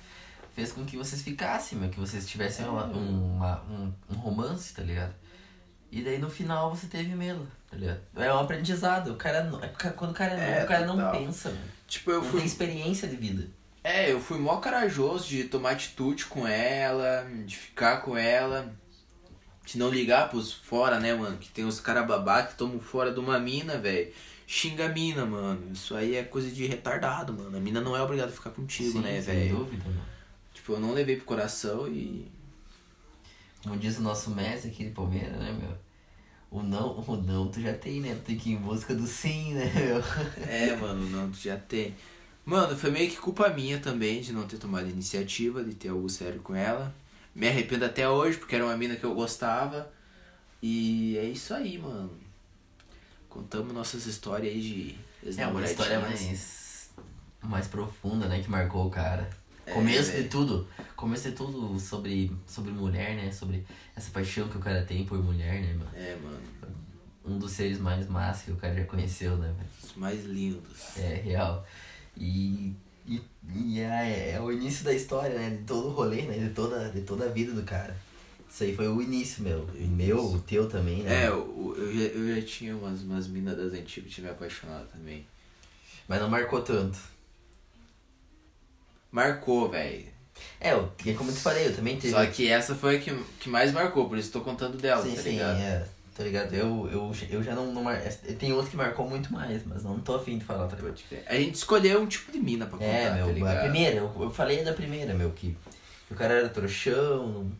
fez 0.55 0.71
com 0.73 0.85
que 0.85 0.97
vocês 0.97 1.21
ficassem, 1.23 1.77
meu, 1.79 1.91
que 1.91 1.99
vocês 1.99 2.27
tivessem 2.27 2.65
uma- 2.67 2.87
um, 2.87 3.35
uma- 3.37 3.63
um, 3.69 3.93
um 4.11 4.15
romance, 4.15 4.73
tá 4.75 4.83
ligado? 4.83 5.15
E 5.91 6.03
daí 6.03 6.19
no 6.19 6.31
final 6.31 6.75
você 6.75 6.87
teve 6.87 7.15
medo, 7.15 7.47
tá 7.71 7.77
ligado? 7.77 8.01
É 8.17 8.33
um 8.33 8.39
aprendizado, 8.39 9.13
o 9.13 9.17
cara, 9.17 9.45
não- 9.45 9.63
é 9.63 9.69
quando 9.69 10.11
o 10.11 10.15
cara 10.15 10.33
é 10.33 10.37
novo, 10.37 10.61
É, 10.61 10.65
o 10.65 10.69
cara 10.69 10.87
não 10.87 10.97
total. 10.97 11.13
pensa, 11.13 11.49
mano. 11.51 11.63
Tipo, 11.89 12.11
eu 12.11 12.23
não 12.23 12.29
fui. 12.31 12.39
tem 12.41 12.47
experiência 12.47 13.07
de 13.09 13.17
vida. 13.17 13.49
É, 13.83 14.11
eu 14.11 14.19
fui 14.21 14.39
mó 14.39 14.57
corajoso 14.61 15.29
de 15.29 15.45
tomar 15.45 15.73
atitude 15.73 16.25
com 16.25 16.47
ela, 16.49 17.27
de 17.45 17.57
ficar 17.57 17.99
com 17.99 18.17
ela, 18.17 18.75
de 19.65 19.79
não 19.79 19.91
ligar 19.91 20.31
pros 20.31 20.53
fora, 20.53 20.99
né, 20.99 21.15
mano? 21.15 21.37
Que 21.39 21.49
tem 21.51 21.65
os 21.65 21.81
caras 21.81 22.07
babá 22.07 22.43
que 22.45 22.55
tomam 22.55 22.81
fora 22.81 23.13
de 23.13 23.21
uma 23.21 23.39
mina, 23.39 23.77
velho. 23.79 24.13
Xinga 24.47 24.87
a 24.87 24.89
mina, 24.89 25.25
mano. 25.25 25.73
Isso 25.73 25.95
aí 25.95 26.17
é 26.17 26.23
coisa 26.23 26.51
de 26.51 26.67
retardado, 26.67 27.33
mano. 27.33 27.57
A 27.57 27.61
mina 27.61 27.81
não 27.81 27.97
é 27.97 28.03
obrigada 28.03 28.31
a 28.31 28.35
ficar 28.35 28.51
contigo, 28.51 28.93
Sim, 28.93 29.01
né, 29.01 29.21
sem 29.21 29.35
velho? 29.35 29.57
dúvida, 29.59 29.85
mano. 29.85 30.03
Tipo, 30.53 30.73
eu 30.75 30.81
não 30.81 30.93
levei 30.93 31.17
pro 31.17 31.25
coração 31.25 31.89
e. 31.89 32.31
Como 33.63 33.77
diz 33.79 33.99
o 33.99 34.03
nosso 34.03 34.31
mestre 34.31 34.71
aqui 34.71 34.85
de 34.85 34.91
Palmeiras, 34.91 35.39
né, 35.39 35.53
meu? 35.59 35.75
O 36.51 36.63
não, 36.63 36.99
o 37.01 37.17
não 37.17 37.49
tu 37.49 37.61
já 37.61 37.73
tem, 37.73 38.01
né? 38.01 38.15
Tu 38.15 38.21
tem 38.27 38.37
que 38.37 38.51
ir 38.51 38.53
em 38.53 38.59
busca 38.59 38.95
do 38.95 39.07
sim, 39.07 39.55
né, 39.55 39.65
meu? 39.75 40.03
É, 40.47 40.77
mano, 40.77 41.09
não, 41.09 41.31
tu 41.31 41.39
já 41.39 41.57
tem. 41.57 41.95
Mano, 42.45 42.77
foi 42.77 42.91
meio 42.91 43.11
que 43.11 43.17
culpa 43.17 43.49
minha 43.49 43.81
também 43.81 44.21
de 44.21 44.33
não 44.33 44.47
ter 44.47 44.59
tomado 44.59 44.87
a 44.87 44.91
iniciativa, 44.91 45.65
de 45.65 45.75
ter 45.75 45.89
algo 45.89 46.09
sério 46.11 46.41
com 46.43 46.55
ela. 46.55 46.95
Me 47.35 47.49
arrependo 47.49 47.85
até 47.87 48.09
hoje, 48.09 48.37
porque 48.39 48.55
era 48.55 48.65
uma 48.65 48.77
mina 48.77 48.95
que 48.97 49.05
eu 49.05 49.15
gostava. 49.15 49.91
E 50.63 51.17
é 51.19 51.25
isso 51.25 51.53
aí, 51.55 51.79
mano. 51.79 52.11
Contamos 53.35 53.75
nossas 53.75 54.07
histórias 54.07 54.55
aí 54.55 54.61
de 54.61 55.41
É 55.41 55.45
uma 55.49 55.65
história 55.65 55.99
mais, 55.99 56.91
mais 57.43 57.67
profunda, 57.67 58.29
né? 58.29 58.41
Que 58.41 58.49
marcou 58.49 58.87
o 58.87 58.91
cara. 58.91 59.29
É, 59.67 59.73
Começo 59.73 60.13
de 60.13 60.19
velho. 60.19 60.29
tudo. 60.31 60.69
Começo 60.95 61.29
de 61.29 61.35
tudo 61.35 61.81
sobre, 61.81 62.31
sobre 62.47 62.71
mulher, 62.71 63.17
né? 63.17 63.33
Sobre 63.33 63.67
essa 63.97 64.09
paixão 64.13 64.49
que 64.49 64.57
o 64.57 64.61
cara 64.61 64.85
tem 64.85 65.05
por 65.05 65.21
mulher, 65.21 65.61
né, 65.61 65.75
mano? 65.75 65.91
É, 65.97 66.17
mano. 66.23 66.39
Um 67.25 67.37
dos 67.37 67.51
seres 67.51 67.81
mais 67.81 68.07
massa 68.07 68.45
que 68.45 68.53
o 68.53 68.57
cara 68.57 68.73
já 68.73 68.85
conheceu, 68.85 69.37
né, 69.37 69.53
velho? 69.57 69.69
Os 69.83 69.97
mais 69.97 70.25
lindos. 70.25 70.97
É, 70.97 71.15
real. 71.17 71.67
E, 72.17 72.73
e, 73.05 73.21
e 73.53 73.81
é, 73.81 74.31
é 74.35 74.41
o 74.41 74.53
início 74.53 74.85
da 74.85 74.93
história, 74.95 75.37
né? 75.37 75.51
De 75.51 75.65
todo 75.65 75.89
o 75.89 75.91
rolê, 75.91 76.23
né? 76.23 76.39
De 76.39 76.51
toda, 76.51 76.89
de 76.89 77.01
toda 77.01 77.25
a 77.25 77.29
vida 77.29 77.53
do 77.53 77.65
cara. 77.65 77.97
Isso 78.55 78.63
aí 78.63 78.73
foi 78.73 78.87
o 78.87 79.03
início, 79.03 79.43
meu. 79.43 79.69
E 79.75 79.83
meu, 79.83 80.17
o 80.27 80.39
teu 80.39 80.69
também, 80.69 81.03
né? 81.03 81.25
É, 81.25 81.27
eu, 81.27 81.75
eu, 81.77 81.93
já, 81.93 82.05
eu 82.05 82.37
já 82.37 82.47
tinha 82.47 82.77
umas, 82.77 83.03
umas 83.03 83.27
minas 83.27 83.57
das 83.57 83.73
antigas 83.73 84.09
que 84.09 84.15
tinha 84.15 84.29
me 84.29 84.31
apaixonado 84.31 84.87
também. 84.93 85.27
Mas 86.07 86.21
não 86.21 86.31
marcou 86.31 86.63
tanto. 86.63 86.97
Marcou, 89.11 89.69
velho. 89.69 90.05
É, 90.61 90.73
eu, 90.73 90.89
é 91.05 91.13
como 91.15 91.31
eu 91.31 91.35
te 91.35 91.41
falei, 91.41 91.67
eu 91.67 91.75
também 91.75 91.97
tive. 91.97 92.13
Só 92.13 92.25
que 92.27 92.49
essa 92.49 92.77
foi 92.77 92.99
a 92.99 93.01
que, 93.01 93.13
que 93.41 93.49
mais 93.49 93.73
marcou, 93.73 94.09
por 94.09 94.17
isso 94.17 94.31
tô 94.31 94.41
contando 94.41 94.79
dela, 94.79 95.03
sim, 95.03 95.17
tá 95.17 95.23
sim, 95.23 95.31
ligado? 95.31 95.59
é. 95.59 95.89
Tá 96.17 96.23
ligado? 96.23 96.55
Eu, 96.55 96.89
eu, 96.93 97.13
eu 97.31 97.43
já 97.43 97.57
não, 97.57 97.73
não 97.73 97.83
mar... 97.83 98.01
Tem 98.39 98.53
outro 98.53 98.71
que 98.71 98.77
marcou 98.77 99.09
muito 99.11 99.33
mais, 99.33 99.67
mas 99.67 99.83
não 99.83 99.99
tô 99.99 100.15
afim 100.15 100.39
de 100.39 100.45
falar, 100.45 100.69
tá 100.69 100.77
ligado? 100.77 100.97
A 101.27 101.35
gente 101.35 101.57
escolheu 101.57 102.01
um 102.01 102.07
tipo 102.07 102.31
de 102.31 102.39
mina 102.39 102.67
pra 102.67 102.79
contar, 102.79 102.89
É, 102.89 103.09
tá 103.09 103.15
meu, 103.17 103.33
ligado? 103.33 103.57
a 103.57 103.61
primeira, 103.63 103.97
eu, 103.97 104.13
eu 104.21 104.31
falei 104.31 104.63
da 104.63 104.73
primeira, 104.73 105.13
meu, 105.13 105.31
que, 105.33 105.57
que 106.07 106.15
o 106.15 106.17
cara 106.17 106.35
era 106.35 106.49
trouxão, 106.49 107.27
não, 107.33 107.53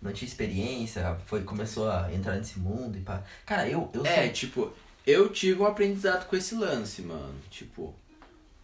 não 0.00 0.12
tinha 0.12 0.28
experiência, 0.28 1.16
foi, 1.26 1.42
começou 1.42 1.90
a 1.90 2.12
entrar 2.12 2.36
nesse 2.36 2.58
mundo 2.58 2.96
e 2.96 3.00
pá. 3.00 3.22
Cara, 3.44 3.68
eu, 3.68 3.90
eu 3.92 4.04
É, 4.06 4.24
sou- 4.24 4.32
tipo, 4.32 4.72
eu 5.06 5.28
tive 5.30 5.60
um 5.60 5.66
aprendizado 5.66 6.26
com 6.26 6.36
esse 6.36 6.54
lance, 6.54 7.02
mano. 7.02 7.34
Tipo, 7.50 7.94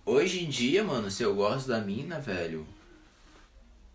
hoje 0.06 0.44
em 0.44 0.48
dia, 0.48 0.84
mano, 0.84 1.10
se 1.10 1.22
eu 1.22 1.34
gosto 1.34 1.68
da 1.68 1.80
mina, 1.80 2.20
velho, 2.20 2.66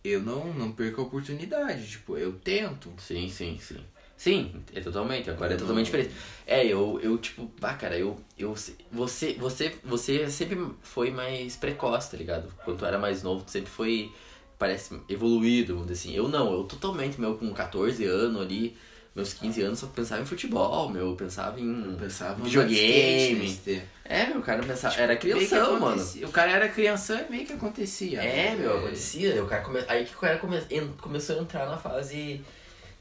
eu 0.03 0.21
não, 0.21 0.53
não 0.53 0.71
perco 0.71 1.01
a 1.01 1.03
oportunidade. 1.03 1.87
Tipo, 1.87 2.17
eu 2.17 2.33
tento. 2.33 2.91
Sim, 2.97 3.29
sim, 3.29 3.57
sim. 3.61 3.83
Sim, 4.15 4.61
é 4.75 4.81
totalmente, 4.81 5.29
agora 5.29 5.51
é 5.53 5.55
Não. 5.55 5.61
totalmente 5.61 5.85
diferente. 5.85 6.13
É, 6.45 6.65
eu, 6.65 6.99
eu 7.01 7.17
tipo, 7.17 7.49
ah, 7.61 7.73
cara, 7.73 7.97
eu, 7.97 8.19
eu, 8.37 8.53
você, 8.91 9.33
você, 9.39 9.77
você 9.81 10.29
sempre 10.29 10.59
foi 10.81 11.09
mais 11.09 11.55
precoce, 11.55 12.11
tá 12.11 12.17
ligado? 12.17 12.53
Quando 12.65 12.79
tu 12.79 12.85
era 12.85 12.97
mais 12.99 13.23
novo, 13.23 13.45
tu 13.45 13.51
sempre 13.51 13.69
foi, 13.69 14.11
parece, 14.59 14.99
evoluído, 15.09 15.73
vamos 15.73 15.89
dizer 15.89 15.99
assim. 16.09 16.15
Eu 16.15 16.27
não, 16.27 16.53
eu 16.53 16.63
totalmente, 16.65 17.19
meu, 17.19 17.35
com 17.35 17.51
14 17.53 18.03
anos 18.05 18.41
ali, 18.41 18.77
meus 19.15 19.33
15 19.33 19.61
anos, 19.63 19.79
só 19.79 19.87
pensava 19.87 20.21
em 20.21 20.25
futebol, 20.25 20.89
meu, 20.89 21.07
eu 21.09 21.15
pensava 21.15 21.59
em 21.59 21.91
Eu 21.93 21.97
pensava 21.97 22.35
videogame. 22.43 23.45
skate, 23.47 23.81
É, 24.05 24.27
meu, 24.27 24.41
cara 24.41 24.61
pensava, 24.61 24.93
era 24.95 25.07
Meio 25.07 25.19
que 25.19 25.29
crianção, 25.31 25.79
mano. 25.79 26.03
O 26.23 26.31
cara 26.31 26.51
era 26.51 26.69
crianção 26.69 27.19
e 27.19 27.31
meio 27.31 27.45
que 27.47 27.53
acontecia. 27.53 28.21
É, 28.21 28.51
né, 28.51 28.55
meu, 28.57 28.77
acontecia. 28.77 29.43
O 29.43 29.47
cara 29.47 29.63
come... 29.63 29.79
Aí 29.87 30.05
que 30.05 30.15
o 30.15 30.19
cara 30.19 30.37
come... 30.37 30.59
começou 31.01 31.37
a 31.39 31.41
entrar 31.41 31.65
na 31.65 31.77
fase 31.77 32.41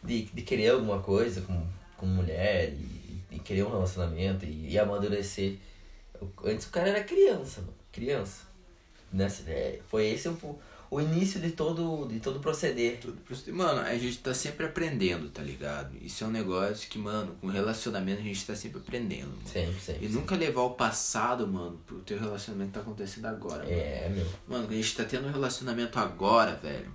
de, 0.03 0.23
de 0.23 0.43
querer 0.43 0.71
alguma 0.71 1.01
coisa 1.01 1.41
com, 1.43 1.63
com 1.97 2.07
mulher 2.07 2.73
e, 2.73 3.37
e 3.37 3.39
querer 3.41 3.65
um 3.65 3.71
relacionamento 3.71 4.45
e, 4.47 4.71
e 4.71 4.79
amadurecer. 4.79 5.57
O- 6.21 6.49
Antes 6.49 6.67
o 6.67 6.71
cara 6.71 6.89
era 6.91 7.03
criança, 7.05 7.61
mano. 7.61 7.75
Criança. 7.93 8.43
Nessa, 9.13 9.43
é, 9.51 9.81
foi 9.89 10.07
esse 10.09 10.29
o, 10.29 10.59
o 10.91 11.01
início 11.01 11.41
de 11.41 11.51
todo, 11.51 12.07
de 12.09 12.19
todo 12.21 12.41
proceder. 12.41 12.99
Tudo 13.01 13.21
pro- 13.21 13.55
Mano, 13.55 13.81
a 13.81 13.97
gente 13.99 14.19
tá 14.19 14.33
sempre 14.33 14.67
aprendendo, 14.67 15.29
tá 15.31 15.43
ligado? 15.43 15.97
Isso 16.01 16.25
é 16.25 16.27
um 16.27 16.31
negócio 16.31 16.89
que, 16.89 16.99
mano, 16.99 17.37
com 17.41 17.49
relacionamento 17.49 18.21
a 18.21 18.25
gente 18.25 18.47
tá 18.47 18.55
sempre 18.57 18.79
aprendendo. 18.81 19.29
Mano. 19.29 19.47
Sempre, 19.47 19.81
sempre. 19.81 20.07
E 20.07 20.09
nunca 20.09 20.35
levar 20.37 20.63
o 20.63 20.71
passado, 20.71 21.47
mano, 21.47 21.79
pro 21.87 21.99
teu 22.01 22.19
relacionamento 22.19 22.69
que 22.71 22.75
tá 22.75 22.81
acontecendo 22.81 23.27
agora. 23.27 23.65
mano. 23.65 23.71
É, 23.71 24.09
meu. 24.09 24.25
Mano, 24.49 24.65
quando 24.65 24.73
a 24.73 24.77
gente 24.77 24.97
tá 24.97 25.05
tendo 25.05 25.29
um 25.29 25.33
relacionamento 25.33 25.99
agora, 25.99 26.55
velho, 26.57 26.91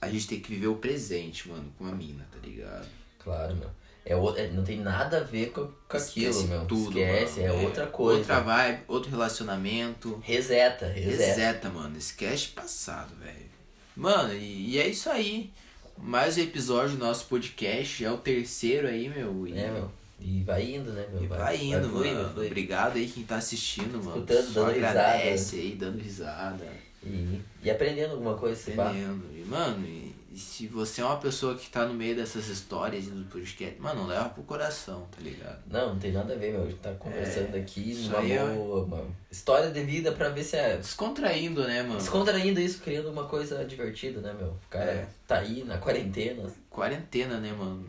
a 0.00 0.08
gente 0.10 0.26
tem 0.26 0.40
que 0.40 0.50
viver 0.50 0.66
o 0.66 0.76
presente, 0.76 1.48
mano, 1.48 1.72
com 1.78 1.86
a 1.86 1.92
mina, 1.92 2.26
tá 2.30 2.38
ligado? 2.46 2.88
Claro, 3.22 3.54
meu. 3.56 3.70
É, 4.04 4.16
o- 4.16 4.36
é, 4.36 4.48
não 4.48 4.64
tem 4.64 4.78
nada 4.80 5.18
a 5.18 5.20
ver 5.22 5.50
com, 5.50 5.66
com 5.88 5.96
aquilo, 5.96 6.30
Esquece 6.30 6.48
meu. 6.48 6.64
tudo, 6.66 6.98
Esquece, 6.98 7.40
mano. 7.40 7.54
é, 7.54 7.64
outra 7.66 7.86
coisa. 7.86 8.18
Outra 8.18 8.40
vibe, 8.40 8.80
outro 8.88 9.10
relacionamento. 9.10 10.20
Reseta, 10.24 10.86
reseta. 10.86 11.24
Reseta, 11.24 11.70
mano. 11.70 11.96
Esquece 11.96 12.48
passado, 12.48 13.14
velho. 13.22 13.50
Mano, 13.96 14.34
e, 14.34 14.70
e 14.70 14.78
é 14.80 14.88
isso 14.88 15.08
aí. 15.08 15.50
Mais 15.98 16.36
um 16.36 16.40
episódio 16.40 16.96
do 16.96 17.04
nosso 17.04 17.26
podcast. 17.26 18.04
É 18.04 18.10
o 18.10 18.16
terceiro 18.16 18.88
aí, 18.88 19.08
meu. 19.08 19.46
E, 19.46 19.56
É, 19.56 19.70
meu. 19.70 19.90
E 20.20 20.42
vai 20.44 20.62
indo, 20.74 20.92
né, 20.92 21.04
meu? 21.12 21.22
E 21.24 21.26
vai 21.26 21.56
indo, 21.56 21.88
fluindo, 21.88 22.14
mano. 22.16 22.30
fluindo. 22.32 22.46
Obrigado 22.50 22.96
aí 22.96 23.06
quem 23.08 23.24
tá 23.24 23.36
assistindo, 23.36 23.98
mano. 24.02 24.16
Escutando, 24.18 24.52
Só 24.52 24.64
dando 24.64 24.76
agradece 24.76 25.56
aí, 25.56 25.74
dando 25.78 25.98
risada. 26.00 26.64
E, 27.04 27.40
e 27.62 27.70
aprendendo 27.70 28.12
alguma 28.12 28.34
coisa. 28.36 28.60
Entendendo. 28.70 29.24
E, 29.36 29.44
mano, 29.48 29.84
e, 29.86 30.01
e 30.32 30.38
se 30.38 30.66
você 30.66 31.00
é 31.00 31.04
uma 31.04 31.18
pessoa 31.18 31.54
que 31.56 31.68
tá 31.68 31.84
no 31.84 31.92
meio 31.94 32.16
dessas 32.16 32.48
histórias 32.48 33.06
e 33.06 33.10
do 33.10 33.24
podcast, 33.26 33.78
mano, 33.80 34.06
leva 34.06 34.28
pro 34.30 34.42
coração, 34.42 35.06
tá 35.14 35.20
ligado? 35.20 35.60
Não, 35.66 35.90
não 35.90 35.98
tem 35.98 36.10
nada 36.12 36.32
a 36.32 36.36
ver, 36.36 36.52
meu. 36.52 36.62
A 36.62 36.66
gente 36.66 36.78
tá 36.78 36.92
conversando 36.94 37.54
aqui 37.56 37.90
isso 37.92 38.08
numa 38.10 38.20
aí 38.20 38.32
é- 38.32 38.44
boa, 38.54 38.84
uma 38.84 39.04
história 39.30 39.70
de 39.70 39.82
vida 39.84 40.12
pra 40.12 40.28
ver 40.30 40.42
se 40.44 40.56
é. 40.56 40.76
Descontraindo, 40.78 41.62
né, 41.64 41.82
mano? 41.82 41.98
Descontraindo 41.98 42.60
isso, 42.60 42.80
criando 42.80 43.10
uma 43.10 43.24
coisa 43.24 43.64
divertida, 43.64 44.20
né, 44.20 44.32
meu? 44.32 44.48
O 44.48 44.60
cara 44.70 44.90
É. 44.90 45.08
tá 45.26 45.38
aí 45.38 45.64
na 45.64 45.76
quarentena. 45.78 46.50
Quarentena, 46.70 47.38
né, 47.38 47.52
mano? 47.52 47.86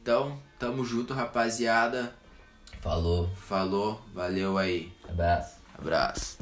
Então, 0.00 0.38
tamo 0.58 0.84
junto, 0.84 1.12
rapaziada. 1.14 2.14
Falou, 2.80 3.28
Falou, 3.36 4.00
valeu 4.14 4.58
aí. 4.58 4.92
abraço. 5.08 5.56
Abraço. 5.78 6.38